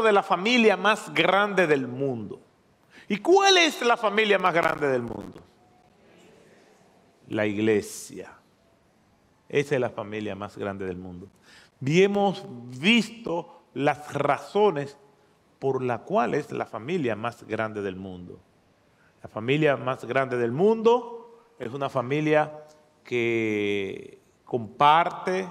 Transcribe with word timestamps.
de 0.00 0.12
la 0.12 0.22
familia 0.22 0.76
más 0.76 1.12
grande 1.12 1.66
del 1.66 1.86
mundo. 1.86 2.40
¿Y 3.08 3.18
cuál 3.18 3.58
es 3.58 3.82
la 3.82 3.96
familia 3.96 4.38
más 4.38 4.54
grande 4.54 4.88
del 4.88 5.02
mundo? 5.02 5.42
La 7.28 7.44
iglesia. 7.44 8.32
Esa 9.48 9.74
es 9.74 9.80
la 9.80 9.90
familia 9.90 10.34
más 10.34 10.56
grande 10.56 10.86
del 10.86 10.96
mundo. 10.96 11.28
Y 11.84 12.02
hemos 12.02 12.46
visto 12.78 13.64
las 13.74 14.14
razones 14.14 14.96
por 15.58 15.82
las 15.82 16.00
cuales 16.00 16.46
es 16.46 16.52
la 16.52 16.66
familia 16.66 17.16
más 17.16 17.46
grande 17.46 17.82
del 17.82 17.96
mundo. 17.96 18.40
La 19.22 19.28
familia 19.28 19.76
más 19.76 20.04
grande 20.04 20.36
del 20.36 20.52
mundo 20.52 21.44
es 21.58 21.72
una 21.72 21.88
familia 21.88 22.64
que 23.04 24.20
comparte, 24.44 25.48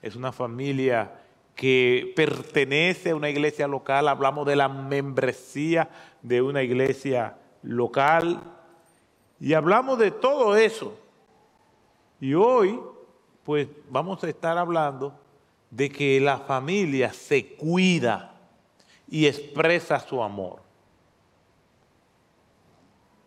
es 0.00 0.16
una 0.16 0.32
familia 0.32 1.21
que 1.54 2.12
pertenece 2.16 3.10
a 3.10 3.16
una 3.16 3.30
iglesia 3.30 3.68
local, 3.68 4.08
hablamos 4.08 4.46
de 4.46 4.56
la 4.56 4.68
membresía 4.68 5.88
de 6.22 6.42
una 6.42 6.62
iglesia 6.62 7.36
local 7.62 8.40
y 9.40 9.54
hablamos 9.54 9.98
de 9.98 10.10
todo 10.10 10.56
eso. 10.56 10.98
Y 12.20 12.34
hoy 12.34 12.80
pues 13.44 13.68
vamos 13.90 14.22
a 14.22 14.28
estar 14.28 14.56
hablando 14.56 15.18
de 15.70 15.90
que 15.90 16.20
la 16.20 16.38
familia 16.38 17.12
se 17.12 17.54
cuida 17.54 18.34
y 19.08 19.26
expresa 19.26 19.98
su 20.00 20.22
amor. 20.22 20.62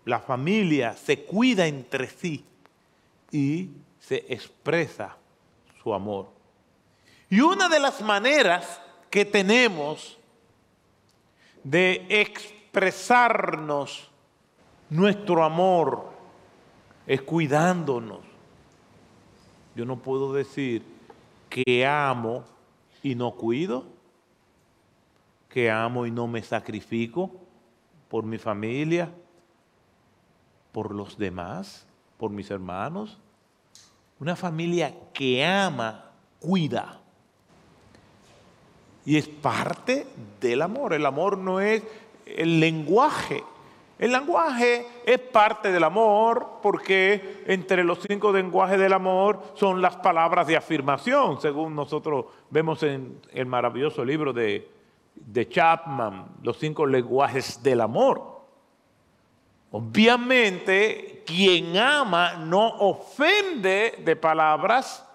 La 0.05 0.19
familia 0.19 0.93
se 0.93 1.25
cuida 1.25 1.65
entre 1.67 2.07
sí 2.07 2.45
y 3.31 3.71
se 3.99 4.25
expresa 4.29 5.17
su 5.81 5.93
amor. 5.93 6.34
Y 7.35 7.41
una 7.41 7.67
de 7.67 7.81
las 7.81 7.99
maneras 7.99 8.79
que 9.09 9.25
tenemos 9.25 10.17
de 11.65 12.05
expresarnos 12.07 14.09
nuestro 14.89 15.43
amor 15.43 16.13
es 17.05 17.21
cuidándonos 17.23 18.19
yo 19.75 19.83
no 19.83 19.97
puedo 19.97 20.31
decir 20.31 20.81
que 21.49 21.85
amo 21.85 22.45
y 23.03 23.15
no 23.15 23.31
cuido, 23.31 23.83
que 25.49 25.69
amo 25.69 26.05
y 26.05 26.11
no 26.11 26.27
me 26.27 26.41
sacrifico 26.41 27.31
por 28.07 28.23
mi 28.23 28.37
familia, 28.37 29.11
por 30.71 30.95
los 30.95 31.17
demás, 31.17 31.85
por 32.17 32.31
mis 32.31 32.49
hermanos. 32.49 33.19
Una 34.21 34.37
familia 34.37 34.95
que 35.13 35.45
ama, 35.45 36.11
cuida. 36.39 37.01
Y 39.05 39.17
es 39.17 39.27
parte 39.27 40.07
del 40.41 40.61
amor. 40.61 40.93
El 40.93 41.05
amor 41.05 41.37
no 41.37 41.59
es 41.59 41.83
el 42.25 42.59
lenguaje 42.59 43.43
el 43.97 44.11
lenguaje 44.11 44.85
es 45.05 45.19
parte 45.19 45.71
del 45.71 45.83
amor 45.83 46.59
porque 46.61 47.43
entre 47.47 47.81
los 47.83 47.99
cinco 48.05 48.33
lenguajes 48.33 48.77
del 48.77 48.91
amor 48.91 49.41
son 49.53 49.81
las 49.81 49.95
palabras 49.95 50.47
de 50.47 50.57
afirmación, 50.57 51.39
según 51.39 51.75
nosotros 51.75 52.25
vemos 52.49 52.83
en 52.83 53.21
el 53.31 53.45
maravilloso 53.45 54.03
libro 54.03 54.33
de, 54.33 54.69
de 55.15 55.47
Chapman, 55.47 56.27
los 56.43 56.57
cinco 56.57 56.85
lenguajes 56.85 57.63
del 57.63 57.79
amor. 57.79 58.35
Obviamente, 59.71 61.23
quien 61.25 61.77
ama 61.77 62.33
no 62.33 62.67
ofende 62.79 64.01
de 64.03 64.15
palabras, 64.17 65.07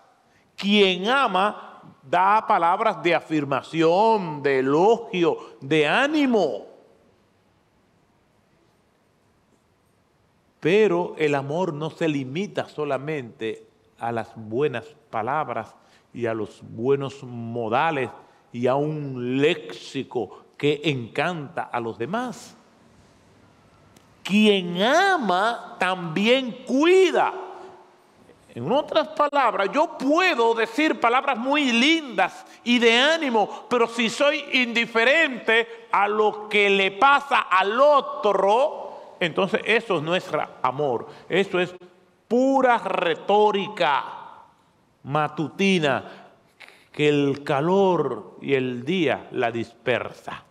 quien 0.56 1.06
ama 1.06 1.69
da 2.02 2.46
palabras 2.46 3.02
de 3.02 3.14
afirmación, 3.14 4.42
de 4.42 4.58
elogio, 4.60 5.38
de 5.60 5.86
ánimo. 5.86 6.66
Pero 10.60 11.14
el 11.16 11.34
amor 11.34 11.72
no 11.72 11.90
se 11.90 12.08
limita 12.08 12.68
solamente 12.68 13.66
a 13.98 14.12
las 14.12 14.32
buenas 14.36 14.84
palabras 15.10 15.74
y 16.12 16.26
a 16.26 16.34
los 16.34 16.60
buenos 16.62 17.22
modales 17.22 18.10
y 18.52 18.66
a 18.66 18.74
un 18.74 19.40
léxico 19.40 20.44
que 20.56 20.80
encanta 20.84 21.62
a 21.62 21.80
los 21.80 21.98
demás. 21.98 22.54
Quien 24.22 24.82
ama 24.82 25.76
también 25.78 26.64
cuida. 26.66 27.49
En 28.54 28.70
otras 28.72 29.08
palabras, 29.08 29.68
yo 29.72 29.96
puedo 29.96 30.54
decir 30.54 30.98
palabras 30.98 31.38
muy 31.38 31.70
lindas 31.70 32.44
y 32.64 32.78
de 32.78 32.98
ánimo, 32.98 33.66
pero 33.70 33.86
si 33.86 34.10
soy 34.10 34.44
indiferente 34.52 35.86
a 35.92 36.08
lo 36.08 36.48
que 36.48 36.68
le 36.68 36.90
pasa 36.90 37.42
al 37.42 37.80
otro, 37.80 39.16
entonces 39.20 39.60
eso 39.64 40.00
no 40.00 40.16
es 40.16 40.28
amor, 40.62 41.06
eso 41.28 41.60
es 41.60 41.74
pura 42.26 42.78
retórica 42.78 44.04
matutina 45.04 46.30
que 46.92 47.08
el 47.08 47.44
calor 47.44 48.36
y 48.42 48.54
el 48.54 48.84
día 48.84 49.28
la 49.30 49.50
dispersa. 49.50 50.44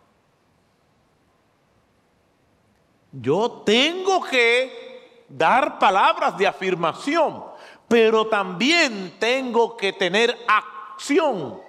Yo 3.11 3.63
tengo 3.65 4.21
que 4.23 5.25
dar 5.27 5.79
palabras 5.79 6.37
de 6.37 6.47
afirmación, 6.47 7.43
pero 7.89 8.27
también 8.27 9.15
tengo 9.19 9.75
que 9.75 9.91
tener 9.91 10.37
acción. 10.47 11.59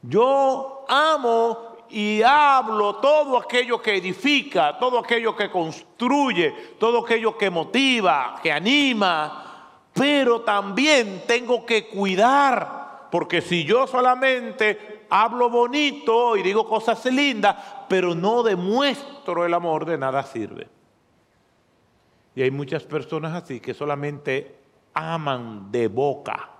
Yo 0.00 0.86
amo 0.88 1.76
y 1.90 2.22
hablo 2.22 2.96
todo 2.96 3.36
aquello 3.36 3.82
que 3.82 3.96
edifica, 3.96 4.78
todo 4.78 5.00
aquello 5.00 5.34
que 5.34 5.50
construye, 5.50 6.76
todo 6.78 7.04
aquello 7.04 7.36
que 7.36 7.50
motiva, 7.50 8.36
que 8.40 8.52
anima, 8.52 9.82
pero 9.92 10.42
también 10.42 11.24
tengo 11.26 11.66
que 11.66 11.88
cuidar, 11.88 13.08
porque 13.10 13.40
si 13.40 13.64
yo 13.64 13.88
solamente 13.88 15.06
hablo 15.10 15.50
bonito 15.50 16.36
y 16.36 16.42
digo 16.42 16.68
cosas 16.68 17.04
lindas, 17.06 17.56
pero 17.88 18.14
no 18.14 18.44
demuestro 18.44 19.44
el 19.44 19.52
amor, 19.52 19.84
de 19.84 19.98
nada 19.98 20.22
sirve. 20.22 20.68
Y 22.36 22.42
hay 22.42 22.52
muchas 22.52 22.84
personas 22.84 23.34
así 23.34 23.58
que 23.58 23.74
solamente 23.74 24.57
aman 24.98 25.70
de 25.70 25.86
boca, 25.86 26.50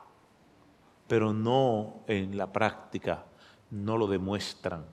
pero 1.08 1.32
no 1.32 2.04
en 2.06 2.36
la 2.36 2.46
práctica, 2.46 3.24
no 3.70 3.96
lo 3.96 4.06
demuestran. 4.06 4.84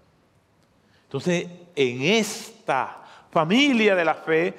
Entonces, 1.03 1.47
en 1.75 2.01
esta 2.01 3.03
familia 3.29 3.95
de 3.95 4.05
la 4.05 4.15
fe, 4.15 4.53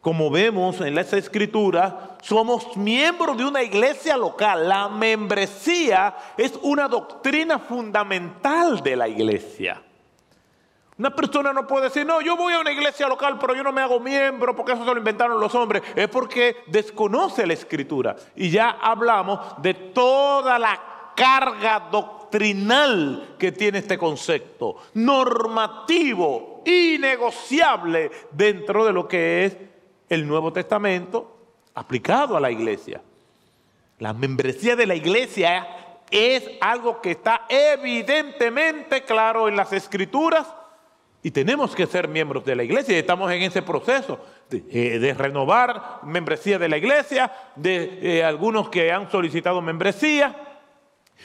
como 0.00 0.30
vemos 0.30 0.80
en 0.80 0.94
las 0.94 1.12
escrituras, 1.12 1.94
somos 2.22 2.76
miembros 2.76 3.36
de 3.38 3.44
una 3.44 3.62
iglesia 3.62 4.16
local. 4.16 4.68
La 4.68 4.88
membresía 4.88 6.16
es 6.36 6.58
una 6.62 6.88
doctrina 6.88 7.58
fundamental 7.60 8.82
de 8.82 8.96
la 8.96 9.08
iglesia. 9.08 9.82
Una 10.98 11.14
persona 11.14 11.52
no 11.52 11.66
puede 11.66 11.84
decir, 11.84 12.06
no, 12.06 12.22
yo 12.22 12.36
voy 12.36 12.54
a 12.54 12.60
una 12.60 12.72
iglesia 12.72 13.06
local, 13.06 13.36
pero 13.38 13.54
yo 13.54 13.62
no 13.62 13.70
me 13.70 13.82
hago 13.82 14.00
miembro 14.00 14.56
porque 14.56 14.72
eso 14.72 14.84
se 14.84 14.90
lo 14.90 14.96
inventaron 14.96 15.38
los 15.38 15.54
hombres. 15.54 15.82
Es 15.94 16.08
porque 16.08 16.56
desconoce 16.68 17.46
la 17.46 17.52
escritura. 17.52 18.16
Y 18.34 18.48
ya 18.48 18.70
hablamos 18.70 19.60
de 19.60 19.74
toda 19.74 20.58
la 20.58 21.12
carga 21.14 21.88
doctrinal 21.90 23.36
que 23.38 23.52
tiene 23.52 23.78
este 23.78 23.98
concepto, 23.98 24.76
normativo, 24.94 26.62
innegociable 26.64 28.10
dentro 28.32 28.86
de 28.86 28.92
lo 28.94 29.06
que 29.06 29.44
es 29.44 29.56
el 30.08 30.26
Nuevo 30.26 30.50
Testamento 30.50 31.36
aplicado 31.74 32.38
a 32.38 32.40
la 32.40 32.50
iglesia. 32.50 33.02
La 33.98 34.14
membresía 34.14 34.76
de 34.76 34.86
la 34.86 34.94
iglesia 34.94 35.66
es 36.10 36.48
algo 36.62 37.02
que 37.02 37.10
está 37.10 37.44
evidentemente 37.50 39.02
claro 39.02 39.48
en 39.48 39.56
las 39.56 39.72
escrituras 39.74 40.46
y 41.26 41.32
tenemos 41.32 41.74
que 41.74 41.88
ser 41.88 42.06
miembros 42.06 42.44
de 42.44 42.54
la 42.54 42.62
iglesia 42.62 42.94
y 42.94 43.00
estamos 43.00 43.32
en 43.32 43.42
ese 43.42 43.60
proceso 43.60 44.20
de, 44.48 44.62
eh, 44.70 45.12
renovar 45.12 45.98
membresía 46.04 46.56
de 46.56 46.68
la 46.68 46.76
iglesia, 46.76 47.32
de 47.56 47.98
eh, 48.00 48.22
algunos 48.22 48.68
que 48.68 48.92
han 48.92 49.10
solicitado 49.10 49.60
membresía 49.60 50.36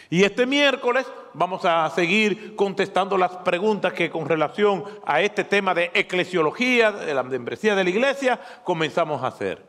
y 0.10 0.24
este 0.24 0.48
miércoles 0.48 1.06
vamos 1.36 1.66
a 1.66 1.88
seguir 1.92 2.56
contestando 2.56 3.16
las 3.16 3.30
preguntas 3.30 3.94
que 3.94 4.10
con 4.10 4.28
relación 4.28 4.86
a 5.06 5.22
este 5.22 5.44
tema 5.44 5.76
de 5.76 5.92
eclesiología, 5.94 6.92
de 6.92 7.14
la 7.14 7.22
membresía 7.22 7.76
de 7.76 7.84
la 7.84 7.90
iglesia, 7.92 8.40
comenzamos 8.64 9.22
a 9.22 9.28
hacer. 9.28 9.64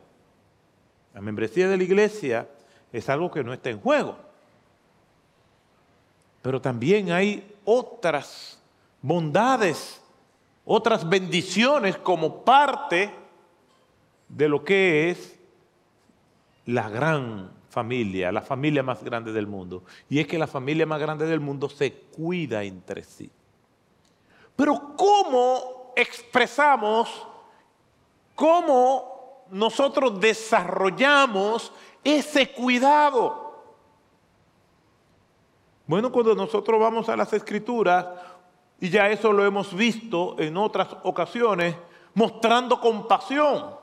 La 1.13 1.21
membresía 1.21 1.67
de 1.67 1.77
la 1.77 1.83
iglesia 1.83 2.47
es 2.91 3.07
algo 3.07 3.29
que 3.29 3.43
no 3.43 3.53
está 3.53 3.69
en 3.69 3.79
juego. 3.79 4.17
Pero 6.41 6.59
también 6.59 7.11
hay 7.11 7.55
otras 7.65 8.59
bondades, 8.99 9.99
otras 10.65 11.07
bendiciones 11.07 11.97
como 11.97 12.43
parte 12.43 13.13
de 14.29 14.49
lo 14.49 14.63
que 14.63 15.09
es 15.09 15.39
la 16.65 16.89
gran 16.89 17.51
familia, 17.69 18.31
la 18.31 18.41
familia 18.41 18.83
más 18.83 19.03
grande 19.03 19.33
del 19.33 19.47
mundo. 19.47 19.83
Y 20.09 20.19
es 20.19 20.27
que 20.27 20.37
la 20.37 20.47
familia 20.47 20.85
más 20.85 20.99
grande 20.99 21.25
del 21.25 21.39
mundo 21.39 21.69
se 21.69 21.91
cuida 21.91 22.63
entre 22.63 23.03
sí. 23.03 23.29
Pero 24.55 24.93
¿cómo 24.95 25.91
expresamos, 25.95 27.27
cómo 28.35 29.45
nosotros 29.49 30.19
desarrollamos 30.19 31.71
ese 32.03 32.51
cuidado? 32.51 33.43
Bueno, 35.85 36.11
cuando 36.11 36.33
nosotros 36.33 36.79
vamos 36.79 37.09
a 37.09 37.17
las 37.17 37.33
escrituras, 37.33 38.05
y 38.83 38.89
ya 38.89 39.07
eso 39.07 39.31
lo 39.31 39.45
hemos 39.45 39.73
visto 39.73 40.35
en 40.39 40.57
otras 40.57 40.89
ocasiones, 41.03 41.73
mostrando 42.15 42.81
compasión. 42.81 43.77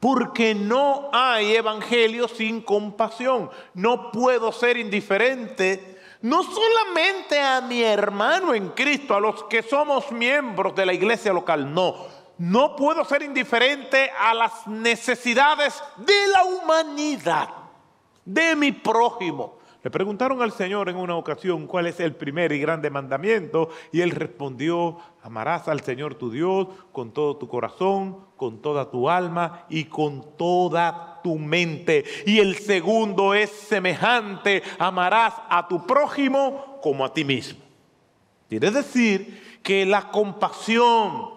Porque 0.00 0.52
no 0.52 1.10
hay 1.12 1.54
evangelio 1.54 2.26
sin 2.26 2.60
compasión. 2.60 3.48
No 3.74 4.10
puedo 4.10 4.50
ser 4.50 4.78
indiferente 4.78 5.96
no 6.22 6.42
solamente 6.42 7.40
a 7.40 7.60
mi 7.60 7.80
hermano 7.84 8.52
en 8.52 8.70
Cristo, 8.70 9.14
a 9.14 9.20
los 9.20 9.44
que 9.44 9.62
somos 9.62 10.10
miembros 10.10 10.74
de 10.74 10.84
la 10.84 10.92
iglesia 10.92 11.32
local, 11.32 11.72
no. 11.72 11.94
No 12.38 12.74
puedo 12.74 13.04
ser 13.04 13.22
indiferente 13.22 14.10
a 14.10 14.34
las 14.34 14.66
necesidades 14.66 15.80
de 15.98 16.26
la 16.32 16.42
humanidad, 16.42 17.48
de 18.24 18.56
mi 18.56 18.72
prójimo. 18.72 19.57
Le 19.84 19.90
preguntaron 19.92 20.42
al 20.42 20.50
Señor 20.50 20.88
en 20.88 20.96
una 20.96 21.14
ocasión 21.14 21.68
cuál 21.68 21.86
es 21.86 22.00
el 22.00 22.12
primer 22.16 22.50
y 22.50 22.58
grande 22.58 22.90
mandamiento 22.90 23.68
y 23.92 24.00
él 24.00 24.10
respondió, 24.10 24.98
amarás 25.22 25.68
al 25.68 25.82
Señor 25.82 26.16
tu 26.16 26.32
Dios 26.32 26.66
con 26.90 27.12
todo 27.12 27.36
tu 27.36 27.46
corazón, 27.46 28.24
con 28.36 28.60
toda 28.60 28.90
tu 28.90 29.08
alma 29.08 29.66
y 29.68 29.84
con 29.84 30.36
toda 30.36 31.20
tu 31.22 31.38
mente. 31.38 32.04
Y 32.26 32.40
el 32.40 32.56
segundo 32.56 33.34
es 33.34 33.50
semejante, 33.50 34.64
amarás 34.80 35.34
a 35.48 35.68
tu 35.68 35.86
prójimo 35.86 36.80
como 36.82 37.04
a 37.04 37.12
ti 37.12 37.24
mismo. 37.24 37.60
Quiere 38.48 38.72
decir 38.72 39.60
que 39.62 39.86
la 39.86 40.10
compasión, 40.10 41.30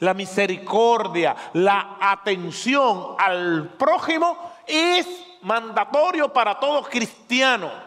la 0.00 0.12
misericordia, 0.12 1.34
la 1.54 1.96
atención 1.98 3.14
al 3.18 3.70
prójimo 3.78 4.36
es 4.66 5.08
mandatorio 5.40 6.30
para 6.30 6.60
todo 6.60 6.82
cristiano 6.82 7.85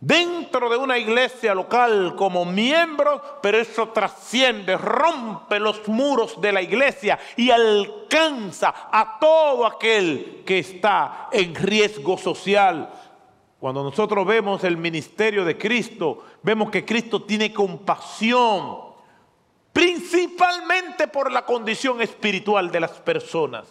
dentro 0.00 0.70
de 0.70 0.78
una 0.78 0.96
iglesia 0.96 1.54
local 1.54 2.14
como 2.16 2.46
miembro, 2.46 3.38
pero 3.42 3.58
eso 3.58 3.90
trasciende, 3.90 4.78
rompe 4.78 5.60
los 5.60 5.86
muros 5.88 6.40
de 6.40 6.52
la 6.52 6.62
iglesia 6.62 7.18
y 7.36 7.50
alcanza 7.50 8.74
a 8.90 9.18
todo 9.20 9.66
aquel 9.66 10.42
que 10.46 10.58
está 10.58 11.28
en 11.30 11.54
riesgo 11.54 12.16
social. 12.16 12.90
Cuando 13.60 13.84
nosotros 13.84 14.26
vemos 14.26 14.64
el 14.64 14.78
ministerio 14.78 15.44
de 15.44 15.58
Cristo, 15.58 16.24
vemos 16.42 16.70
que 16.70 16.86
Cristo 16.86 17.22
tiene 17.22 17.52
compasión, 17.52 18.78
principalmente 19.70 21.08
por 21.08 21.30
la 21.30 21.44
condición 21.44 22.00
espiritual 22.00 22.70
de 22.70 22.80
las 22.80 22.92
personas. 22.92 23.66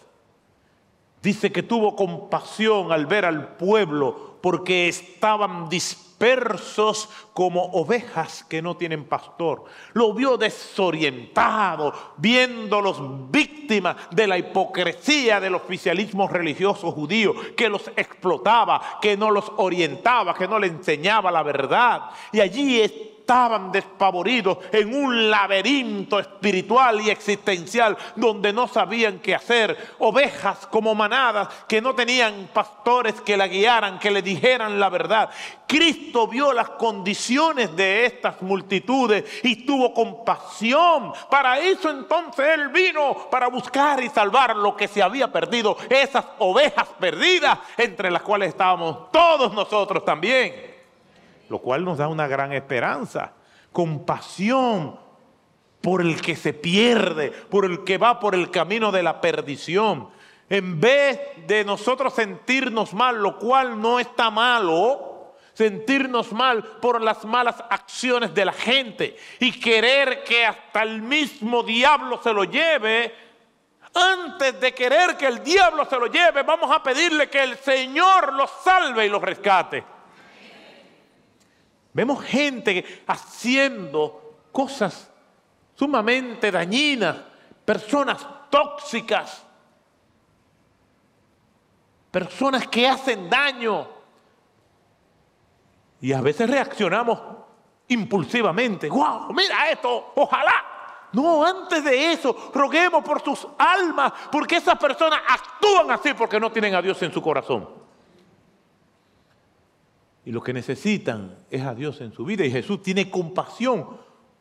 Dice 1.20 1.50
que 1.50 1.64
tuvo 1.64 1.96
compasión 1.96 2.92
al 2.92 3.06
ver 3.06 3.24
al 3.24 3.56
pueblo 3.56 4.38
porque 4.40 4.88
estaban 4.88 5.68
dispuestos 5.68 6.09
dispersos 6.20 7.08
como 7.32 7.62
ovejas 7.72 8.44
que 8.44 8.60
no 8.60 8.76
tienen 8.76 9.04
pastor. 9.04 9.64
Lo 9.94 10.12
vio 10.12 10.36
desorientado, 10.36 11.94
viéndolos 12.18 13.30
víctimas 13.30 13.96
de 14.10 14.26
la 14.26 14.36
hipocresía 14.36 15.40
del 15.40 15.54
oficialismo 15.54 16.28
religioso 16.28 16.92
judío 16.92 17.34
que 17.56 17.70
los 17.70 17.88
explotaba, 17.96 18.98
que 19.00 19.16
no 19.16 19.30
los 19.30 19.50
orientaba, 19.56 20.34
que 20.34 20.46
no 20.46 20.58
le 20.58 20.66
enseñaba 20.66 21.30
la 21.30 21.42
verdad. 21.42 22.10
Y 22.32 22.40
allí 22.40 22.80
estaban 23.30 23.70
despavoridos 23.70 24.58
en 24.72 24.92
un 24.92 25.30
laberinto 25.30 26.18
espiritual 26.18 27.00
y 27.00 27.10
existencial 27.10 27.96
donde 28.16 28.52
no 28.52 28.66
sabían 28.66 29.20
qué 29.20 29.36
hacer. 29.36 29.94
Ovejas 30.00 30.66
como 30.66 30.96
manadas 30.96 31.46
que 31.68 31.80
no 31.80 31.94
tenían 31.94 32.48
pastores 32.52 33.20
que 33.20 33.36
la 33.36 33.46
guiaran, 33.46 34.00
que 34.00 34.10
le 34.10 34.20
dijeran 34.20 34.80
la 34.80 34.88
verdad. 34.88 35.30
Cristo 35.68 36.26
vio 36.26 36.52
las 36.52 36.70
condiciones 36.70 37.76
de 37.76 38.04
estas 38.04 38.42
multitudes 38.42 39.24
y 39.44 39.64
tuvo 39.64 39.94
compasión. 39.94 41.12
Para 41.30 41.60
eso 41.60 41.88
entonces 41.88 42.44
Él 42.54 42.70
vino 42.70 43.28
para 43.30 43.46
buscar 43.46 44.02
y 44.02 44.08
salvar 44.08 44.56
lo 44.56 44.74
que 44.74 44.88
se 44.88 45.04
había 45.04 45.30
perdido, 45.30 45.76
esas 45.88 46.24
ovejas 46.40 46.88
perdidas 46.98 47.60
entre 47.76 48.10
las 48.10 48.22
cuales 48.22 48.48
estábamos 48.48 49.12
todos 49.12 49.54
nosotros 49.54 50.04
también 50.04 50.69
lo 51.50 51.58
cual 51.58 51.84
nos 51.84 51.98
da 51.98 52.08
una 52.08 52.28
gran 52.28 52.52
esperanza, 52.52 53.32
compasión 53.72 54.98
por 55.82 56.00
el 56.00 56.22
que 56.22 56.36
se 56.36 56.54
pierde, 56.54 57.30
por 57.30 57.64
el 57.64 57.82
que 57.82 57.98
va 57.98 58.20
por 58.20 58.36
el 58.36 58.50
camino 58.50 58.92
de 58.92 59.02
la 59.02 59.20
perdición. 59.20 60.08
En 60.48 60.80
vez 60.80 61.20
de 61.48 61.64
nosotros 61.64 62.14
sentirnos 62.14 62.94
mal, 62.94 63.20
lo 63.20 63.36
cual 63.36 63.80
no 63.80 63.98
está 63.98 64.30
malo, 64.30 65.34
sentirnos 65.52 66.32
mal 66.32 66.62
por 66.62 67.02
las 67.02 67.24
malas 67.24 67.56
acciones 67.68 68.32
de 68.32 68.44
la 68.44 68.52
gente 68.52 69.16
y 69.40 69.58
querer 69.58 70.22
que 70.22 70.46
hasta 70.46 70.82
el 70.84 71.02
mismo 71.02 71.64
diablo 71.64 72.20
se 72.22 72.32
lo 72.32 72.44
lleve, 72.44 73.12
antes 73.92 74.60
de 74.60 74.72
querer 74.72 75.16
que 75.16 75.26
el 75.26 75.42
diablo 75.42 75.84
se 75.84 75.98
lo 75.98 76.06
lleve, 76.06 76.44
vamos 76.44 76.70
a 76.70 76.80
pedirle 76.80 77.28
que 77.28 77.42
el 77.42 77.56
Señor 77.56 78.34
los 78.34 78.50
salve 78.62 79.06
y 79.06 79.08
los 79.08 79.20
rescate. 79.20 79.84
Vemos 81.92 82.22
gente 82.24 83.02
haciendo 83.06 84.36
cosas 84.52 85.10
sumamente 85.74 86.50
dañinas, 86.50 87.16
personas 87.64 88.26
tóxicas, 88.50 89.44
personas 92.10 92.66
que 92.68 92.86
hacen 92.86 93.28
daño. 93.28 93.88
Y 96.00 96.12
a 96.12 96.20
veces 96.20 96.48
reaccionamos 96.48 97.18
impulsivamente. 97.88 98.88
¡Wow! 98.88 99.32
Mira 99.32 99.70
esto, 99.70 100.12
ojalá. 100.14 101.08
No, 101.12 101.44
antes 101.44 101.82
de 101.82 102.12
eso, 102.12 102.52
roguemos 102.54 103.02
por 103.02 103.20
sus 103.20 103.46
almas, 103.58 104.12
porque 104.30 104.56
esas 104.56 104.78
personas 104.78 105.20
actúan 105.28 105.90
así 105.90 106.14
porque 106.14 106.38
no 106.38 106.52
tienen 106.52 106.74
a 106.74 106.82
Dios 106.82 107.02
en 107.02 107.12
su 107.12 107.20
corazón. 107.20 107.79
Y 110.24 110.32
lo 110.32 110.42
que 110.42 110.52
necesitan 110.52 111.36
es 111.50 111.62
a 111.62 111.74
Dios 111.74 112.00
en 112.00 112.12
su 112.12 112.24
vida. 112.24 112.44
Y 112.44 112.50
Jesús 112.50 112.82
tiene 112.82 113.10
compasión 113.10 113.86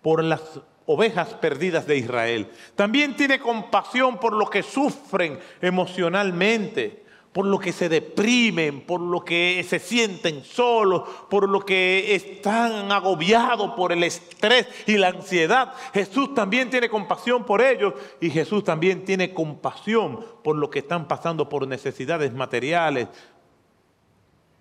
por 0.02 0.24
las 0.24 0.60
ovejas 0.86 1.36
perdidas 1.36 1.86
de 1.86 1.98
Israel. 1.98 2.50
También 2.76 3.16
tiene 3.16 3.40
compasión 3.40 4.20
por 4.20 4.34
los 4.34 4.50
que 4.50 4.64
sufren 4.64 5.40
emocionalmente, 5.62 7.04
por 7.32 7.46
lo 7.46 7.60
que 7.60 7.72
se 7.72 7.90
deprimen, 7.90 8.82
por 8.82 9.00
lo 9.00 9.24
que 9.24 9.64
se 9.68 9.78
sienten 9.78 10.44
solos, 10.44 11.04
por 11.30 11.48
lo 11.48 11.64
que 11.64 12.16
están 12.16 12.92
agobiados 12.92 13.74
por 13.76 13.92
el 13.92 14.04
estrés 14.04 14.68
y 14.88 14.98
la 14.98 15.10
ansiedad. 15.10 15.74
Jesús 15.94 16.34
también 16.34 16.72
tiene 16.72 16.90
compasión 16.90 17.46
por 17.46 17.62
ellos 17.62 17.94
y 18.20 18.32
Jesús 18.32 18.64
también 18.64 19.06
tiene 19.06 19.32
compasión 19.32 20.26
por 20.44 20.56
los 20.56 20.70
que 20.70 20.80
están 20.80 21.08
pasando 21.08 21.48
por 21.50 21.68
necesidades 21.68 22.34
materiales, 22.34 23.10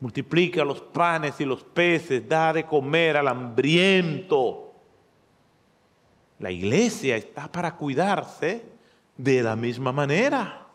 Multiplica 0.00 0.64
los 0.64 0.80
panes 0.80 1.40
y 1.40 1.44
los 1.44 1.64
peces, 1.64 2.28
da 2.28 2.52
de 2.52 2.64
comer 2.64 3.16
al 3.16 3.28
hambriento. 3.28 4.72
La 6.38 6.50
iglesia 6.50 7.16
está 7.16 7.50
para 7.50 7.74
cuidarse 7.74 8.64
de 9.16 9.42
la 9.42 9.56
misma 9.56 9.90
manera, 9.90 10.68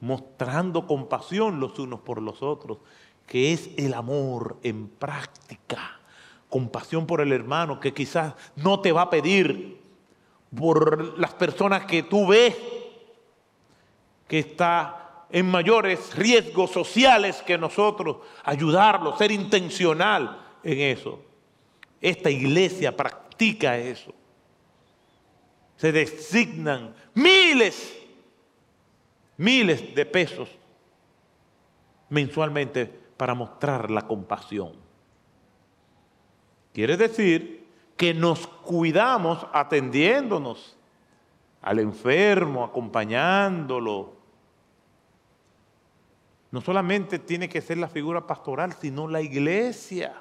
mostrando 0.00 0.86
compasión 0.86 1.58
los 1.58 1.78
unos 1.78 2.00
por 2.00 2.22
los 2.22 2.42
otros, 2.42 2.78
que 3.26 3.52
es 3.52 3.70
el 3.76 3.94
amor 3.94 4.56
en 4.62 4.88
práctica. 4.88 5.98
Compasión 6.48 7.06
por 7.06 7.20
el 7.20 7.32
hermano 7.32 7.80
que 7.80 7.92
quizás 7.92 8.34
no 8.54 8.80
te 8.80 8.92
va 8.92 9.02
a 9.02 9.10
pedir 9.10 9.80
por 10.56 11.18
las 11.18 11.34
personas 11.34 11.84
que 11.86 12.04
tú 12.04 12.28
ves 12.28 12.56
que 14.28 14.38
está 14.38 15.03
en 15.30 15.50
mayores 15.50 16.14
riesgos 16.16 16.70
sociales 16.70 17.42
que 17.46 17.58
nosotros, 17.58 18.18
ayudarlos, 18.44 19.18
ser 19.18 19.32
intencional 19.32 20.40
en 20.62 20.80
eso. 20.80 21.20
Esta 22.00 22.30
iglesia 22.30 22.96
practica 22.96 23.76
eso. 23.76 24.12
Se 25.76 25.90
designan 25.90 26.94
miles, 27.14 27.98
miles 29.36 29.94
de 29.94 30.06
pesos 30.06 30.48
mensualmente 32.08 32.86
para 33.16 33.34
mostrar 33.34 33.90
la 33.90 34.02
compasión. 34.02 34.72
Quiere 36.72 36.96
decir 36.96 37.66
que 37.96 38.14
nos 38.14 38.46
cuidamos 38.46 39.46
atendiéndonos 39.52 40.76
al 41.62 41.78
enfermo, 41.78 42.64
acompañándolo, 42.64 44.12
no 46.54 46.60
solamente 46.60 47.18
tiene 47.18 47.48
que 47.48 47.60
ser 47.60 47.78
la 47.78 47.88
figura 47.88 48.28
pastoral, 48.28 48.74
sino 48.74 49.08
la 49.08 49.20
iglesia. 49.20 50.14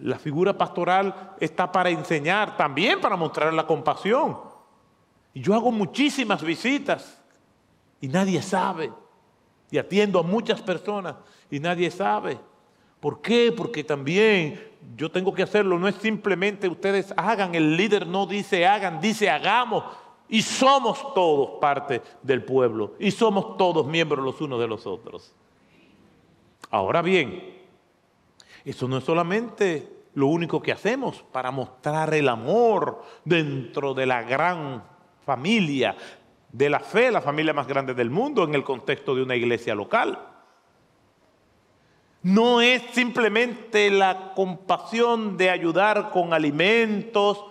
La 0.00 0.18
figura 0.18 0.58
pastoral 0.58 1.36
está 1.38 1.70
para 1.70 1.88
enseñar, 1.88 2.56
también 2.56 3.00
para 3.00 3.14
mostrar 3.14 3.54
la 3.54 3.64
compasión. 3.64 4.40
Y 5.32 5.40
yo 5.40 5.54
hago 5.54 5.70
muchísimas 5.70 6.42
visitas 6.42 7.22
y 8.00 8.08
nadie 8.08 8.42
sabe. 8.42 8.92
Y 9.70 9.78
atiendo 9.78 10.18
a 10.18 10.24
muchas 10.24 10.60
personas 10.60 11.14
y 11.48 11.60
nadie 11.60 11.92
sabe. 11.92 12.40
¿Por 12.98 13.22
qué? 13.22 13.54
Porque 13.56 13.84
también 13.84 14.60
yo 14.96 15.12
tengo 15.12 15.32
que 15.32 15.44
hacerlo. 15.44 15.78
No 15.78 15.86
es 15.86 15.94
simplemente 15.94 16.66
ustedes 16.66 17.14
hagan. 17.16 17.54
El 17.54 17.76
líder 17.76 18.04
no 18.04 18.26
dice 18.26 18.66
hagan, 18.66 19.00
dice 19.00 19.30
hagamos. 19.30 19.84
Y 20.28 20.42
somos 20.42 21.14
todos 21.14 21.58
parte 21.60 22.02
del 22.22 22.44
pueblo. 22.44 22.94
Y 22.98 23.10
somos 23.10 23.56
todos 23.56 23.86
miembros 23.86 24.24
los 24.24 24.40
unos 24.40 24.60
de 24.60 24.68
los 24.68 24.86
otros. 24.86 25.34
Ahora 26.70 27.00
bien, 27.02 27.56
eso 28.64 28.86
no 28.88 28.98
es 28.98 29.04
solamente 29.04 29.88
lo 30.14 30.26
único 30.26 30.60
que 30.60 30.72
hacemos 30.72 31.24
para 31.32 31.50
mostrar 31.50 32.12
el 32.12 32.28
amor 32.28 33.02
dentro 33.24 33.94
de 33.94 34.06
la 34.06 34.22
gran 34.22 34.82
familia 35.24 35.96
de 36.52 36.70
la 36.70 36.80
fe, 36.80 37.10
la 37.10 37.20
familia 37.20 37.52
más 37.52 37.66
grande 37.66 37.94
del 37.94 38.10
mundo 38.10 38.44
en 38.44 38.54
el 38.54 38.64
contexto 38.64 39.14
de 39.14 39.22
una 39.22 39.36
iglesia 39.36 39.74
local. 39.74 40.18
No 42.22 42.60
es 42.60 42.82
simplemente 42.92 43.90
la 43.90 44.32
compasión 44.34 45.36
de 45.36 45.50
ayudar 45.50 46.10
con 46.10 46.32
alimentos, 46.32 47.44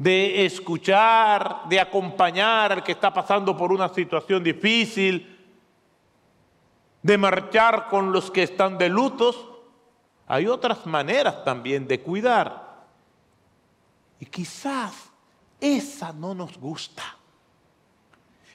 de 0.00 0.46
escuchar, 0.46 1.68
de 1.68 1.78
acompañar 1.78 2.72
al 2.72 2.82
que 2.82 2.92
está 2.92 3.12
pasando 3.12 3.54
por 3.54 3.70
una 3.70 3.86
situación 3.90 4.42
difícil, 4.42 5.38
de 7.02 7.18
marchar 7.18 7.86
con 7.90 8.10
los 8.10 8.30
que 8.30 8.44
están 8.44 8.78
de 8.78 8.88
lutos. 8.88 9.46
Hay 10.26 10.46
otras 10.46 10.86
maneras 10.86 11.44
también 11.44 11.86
de 11.86 12.00
cuidar. 12.00 12.86
Y 14.18 14.24
quizás 14.24 15.10
esa 15.60 16.14
no 16.14 16.34
nos 16.34 16.56
gusta. 16.56 17.04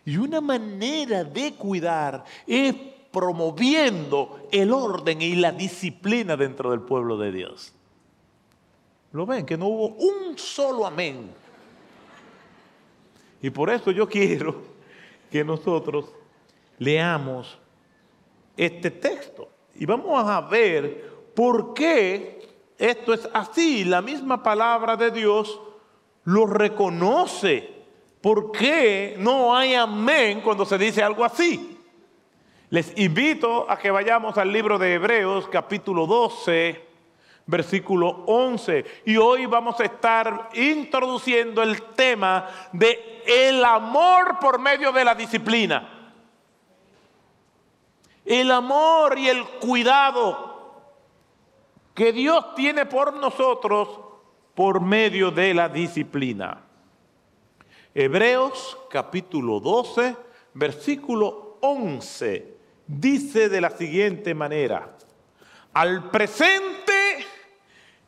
Y 0.04 0.18
una 0.18 0.42
manera 0.42 1.24
de 1.24 1.54
cuidar 1.54 2.26
es 2.48 2.74
promoviendo 3.12 4.48
el 4.52 4.74
orden 4.74 5.22
y 5.22 5.36
la 5.36 5.52
disciplina 5.52 6.36
dentro 6.36 6.72
del 6.72 6.82
pueblo 6.82 7.20
de 7.20 7.32
Dios. 7.32 7.72
¿Lo 9.16 9.26
ven? 9.26 9.46
Que 9.46 9.58
no 9.58 9.68
hubo 9.68 9.88
un 9.96 10.38
solo 10.38 10.86
amén. 10.86 11.34
Y 13.42 13.50
por 13.50 13.70
eso 13.70 13.90
yo 13.92 14.10
quiero 14.10 14.62
que 15.32 15.42
nosotros 15.42 16.12
leamos 16.80 17.58
este 18.58 18.92
texto. 18.92 19.48
Y 19.76 19.86
vamos 19.86 20.30
a 20.30 20.42
ver 20.42 21.14
por 21.34 21.74
qué 21.74 22.46
esto 22.78 23.14
es 23.14 23.30
así. 23.34 23.86
La 23.86 24.02
misma 24.02 24.44
palabra 24.44 24.98
de 24.98 25.12
Dios 25.12 25.62
lo 26.26 26.46
reconoce. 26.46 27.70
¿Por 28.20 28.52
qué 28.52 29.16
no 29.18 29.56
hay 29.56 29.76
amén 29.76 30.42
cuando 30.42 30.66
se 30.66 30.78
dice 30.78 31.02
algo 31.02 31.24
así? 31.24 31.80
Les 32.70 32.92
invito 32.98 33.72
a 33.72 33.80
que 33.80 33.92
vayamos 33.92 34.38
al 34.38 34.52
libro 34.52 34.78
de 34.78 34.96
Hebreos 34.96 35.48
capítulo 35.48 36.06
12, 36.06 36.85
versículo 37.46 38.24
11. 38.28 38.86
Y 39.06 39.18
hoy 39.18 39.46
vamos 39.46 39.80
a 39.80 39.86
estar 39.86 40.50
introduciendo 40.54 41.62
el 41.62 41.82
tema 41.94 42.48
de 42.72 43.24
el 43.26 43.64
amor 43.64 44.40
por 44.40 44.60
medio 44.60 44.92
de 44.92 45.06
la 45.06 45.16
disciplina. 45.16 46.14
El 48.24 48.52
amor 48.52 49.18
y 49.18 49.30
el 49.30 49.44
cuidado 49.46 50.56
que 51.94 52.12
Dios 52.12 52.56
tiene 52.56 52.86
por 52.86 53.14
nosotros 53.14 53.88
por 54.54 54.82
medio 54.82 55.32
de 55.32 55.54
la 55.54 55.70
disciplina. 55.70 56.62
Hebreos 57.94 58.78
capítulo 58.90 59.60
12, 59.60 60.16
versículo 60.54 61.58
11 61.62 62.56
dice 62.88 63.50
de 63.50 63.62
la 63.62 63.70
siguiente 63.70 64.34
manera, 64.34 64.96
al 65.74 66.10
presente 66.10 67.26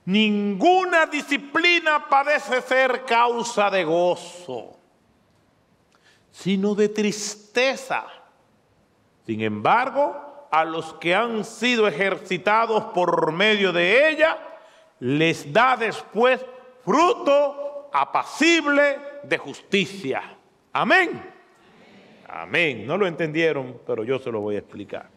ninguna 0.07 1.05
disciplina 1.05 2.07
parece 2.07 2.61
ser 2.61 3.03
causa 3.03 3.69
de 3.69 3.83
gozo, 3.83 4.79
sino 6.31 6.73
de 6.75 6.87
tristeza. 6.87 8.05
Sin 9.25 9.41
embargo, 9.41 10.47
a 10.49 10.63
los 10.63 10.93
que 10.93 11.13
han 11.13 11.43
sido 11.43 11.89
ejercitados 11.89 12.85
por 12.93 13.33
medio 13.33 13.73
de 13.73 14.09
ella, 14.09 14.37
les 15.01 15.51
da 15.51 15.75
después 15.75 16.43
fruto 16.85 17.89
apacible 17.91 18.99
de 19.23 19.37
justicia. 19.37 20.23
Amén. 20.71 21.21
Amén. 22.29 22.87
No 22.87 22.97
lo 22.97 23.07
entendieron, 23.07 23.81
pero 23.85 24.05
yo 24.05 24.19
se 24.19 24.31
lo 24.31 24.39
voy 24.39 24.55
a 24.55 24.59
explicar. 24.59 25.09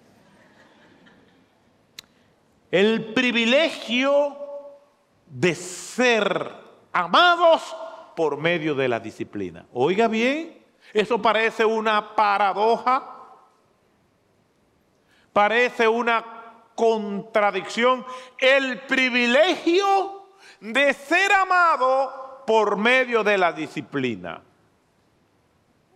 El 2.72 3.12
privilegio 3.14 4.49
de 5.30 5.54
ser 5.54 6.52
amados 6.92 7.76
por 8.16 8.36
medio 8.36 8.74
de 8.74 8.88
la 8.88 8.98
disciplina. 8.98 9.64
Oiga 9.72 10.08
bien, 10.08 10.62
eso 10.92 11.22
parece 11.22 11.64
una 11.64 12.14
paradoja, 12.14 13.16
parece 15.32 15.86
una 15.86 16.24
contradicción. 16.74 18.04
El 18.36 18.80
privilegio 18.80 20.26
de 20.60 20.92
ser 20.92 21.32
amado 21.32 22.42
por 22.46 22.76
medio 22.76 23.22
de 23.22 23.38
la 23.38 23.52
disciplina. 23.52 24.42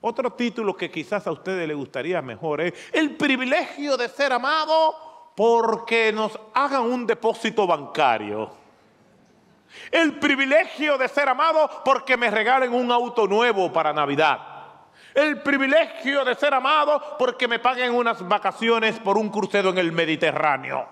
Otro 0.00 0.30
título 0.34 0.76
que 0.76 0.90
quizás 0.90 1.26
a 1.26 1.32
ustedes 1.32 1.66
les 1.66 1.76
gustaría 1.76 2.22
mejor 2.22 2.60
es 2.60 2.74
el 2.92 3.16
privilegio 3.16 3.96
de 3.96 4.08
ser 4.08 4.32
amado 4.32 5.32
porque 5.34 6.12
nos 6.12 6.38
hagan 6.52 6.82
un 6.82 7.06
depósito 7.06 7.66
bancario. 7.66 8.63
El 9.90 10.18
privilegio 10.18 10.98
de 10.98 11.08
ser 11.08 11.28
amado 11.28 11.82
porque 11.84 12.16
me 12.16 12.30
regalen 12.30 12.72
un 12.72 12.90
auto 12.90 13.26
nuevo 13.26 13.72
para 13.72 13.92
Navidad. 13.92 14.38
El 15.14 15.42
privilegio 15.42 16.24
de 16.24 16.34
ser 16.34 16.52
amado 16.54 17.16
porque 17.18 17.46
me 17.46 17.60
paguen 17.60 17.94
unas 17.94 18.26
vacaciones 18.26 18.98
por 18.98 19.16
un 19.16 19.28
crucero 19.28 19.70
en 19.70 19.78
el 19.78 19.92
Mediterráneo. 19.92 20.88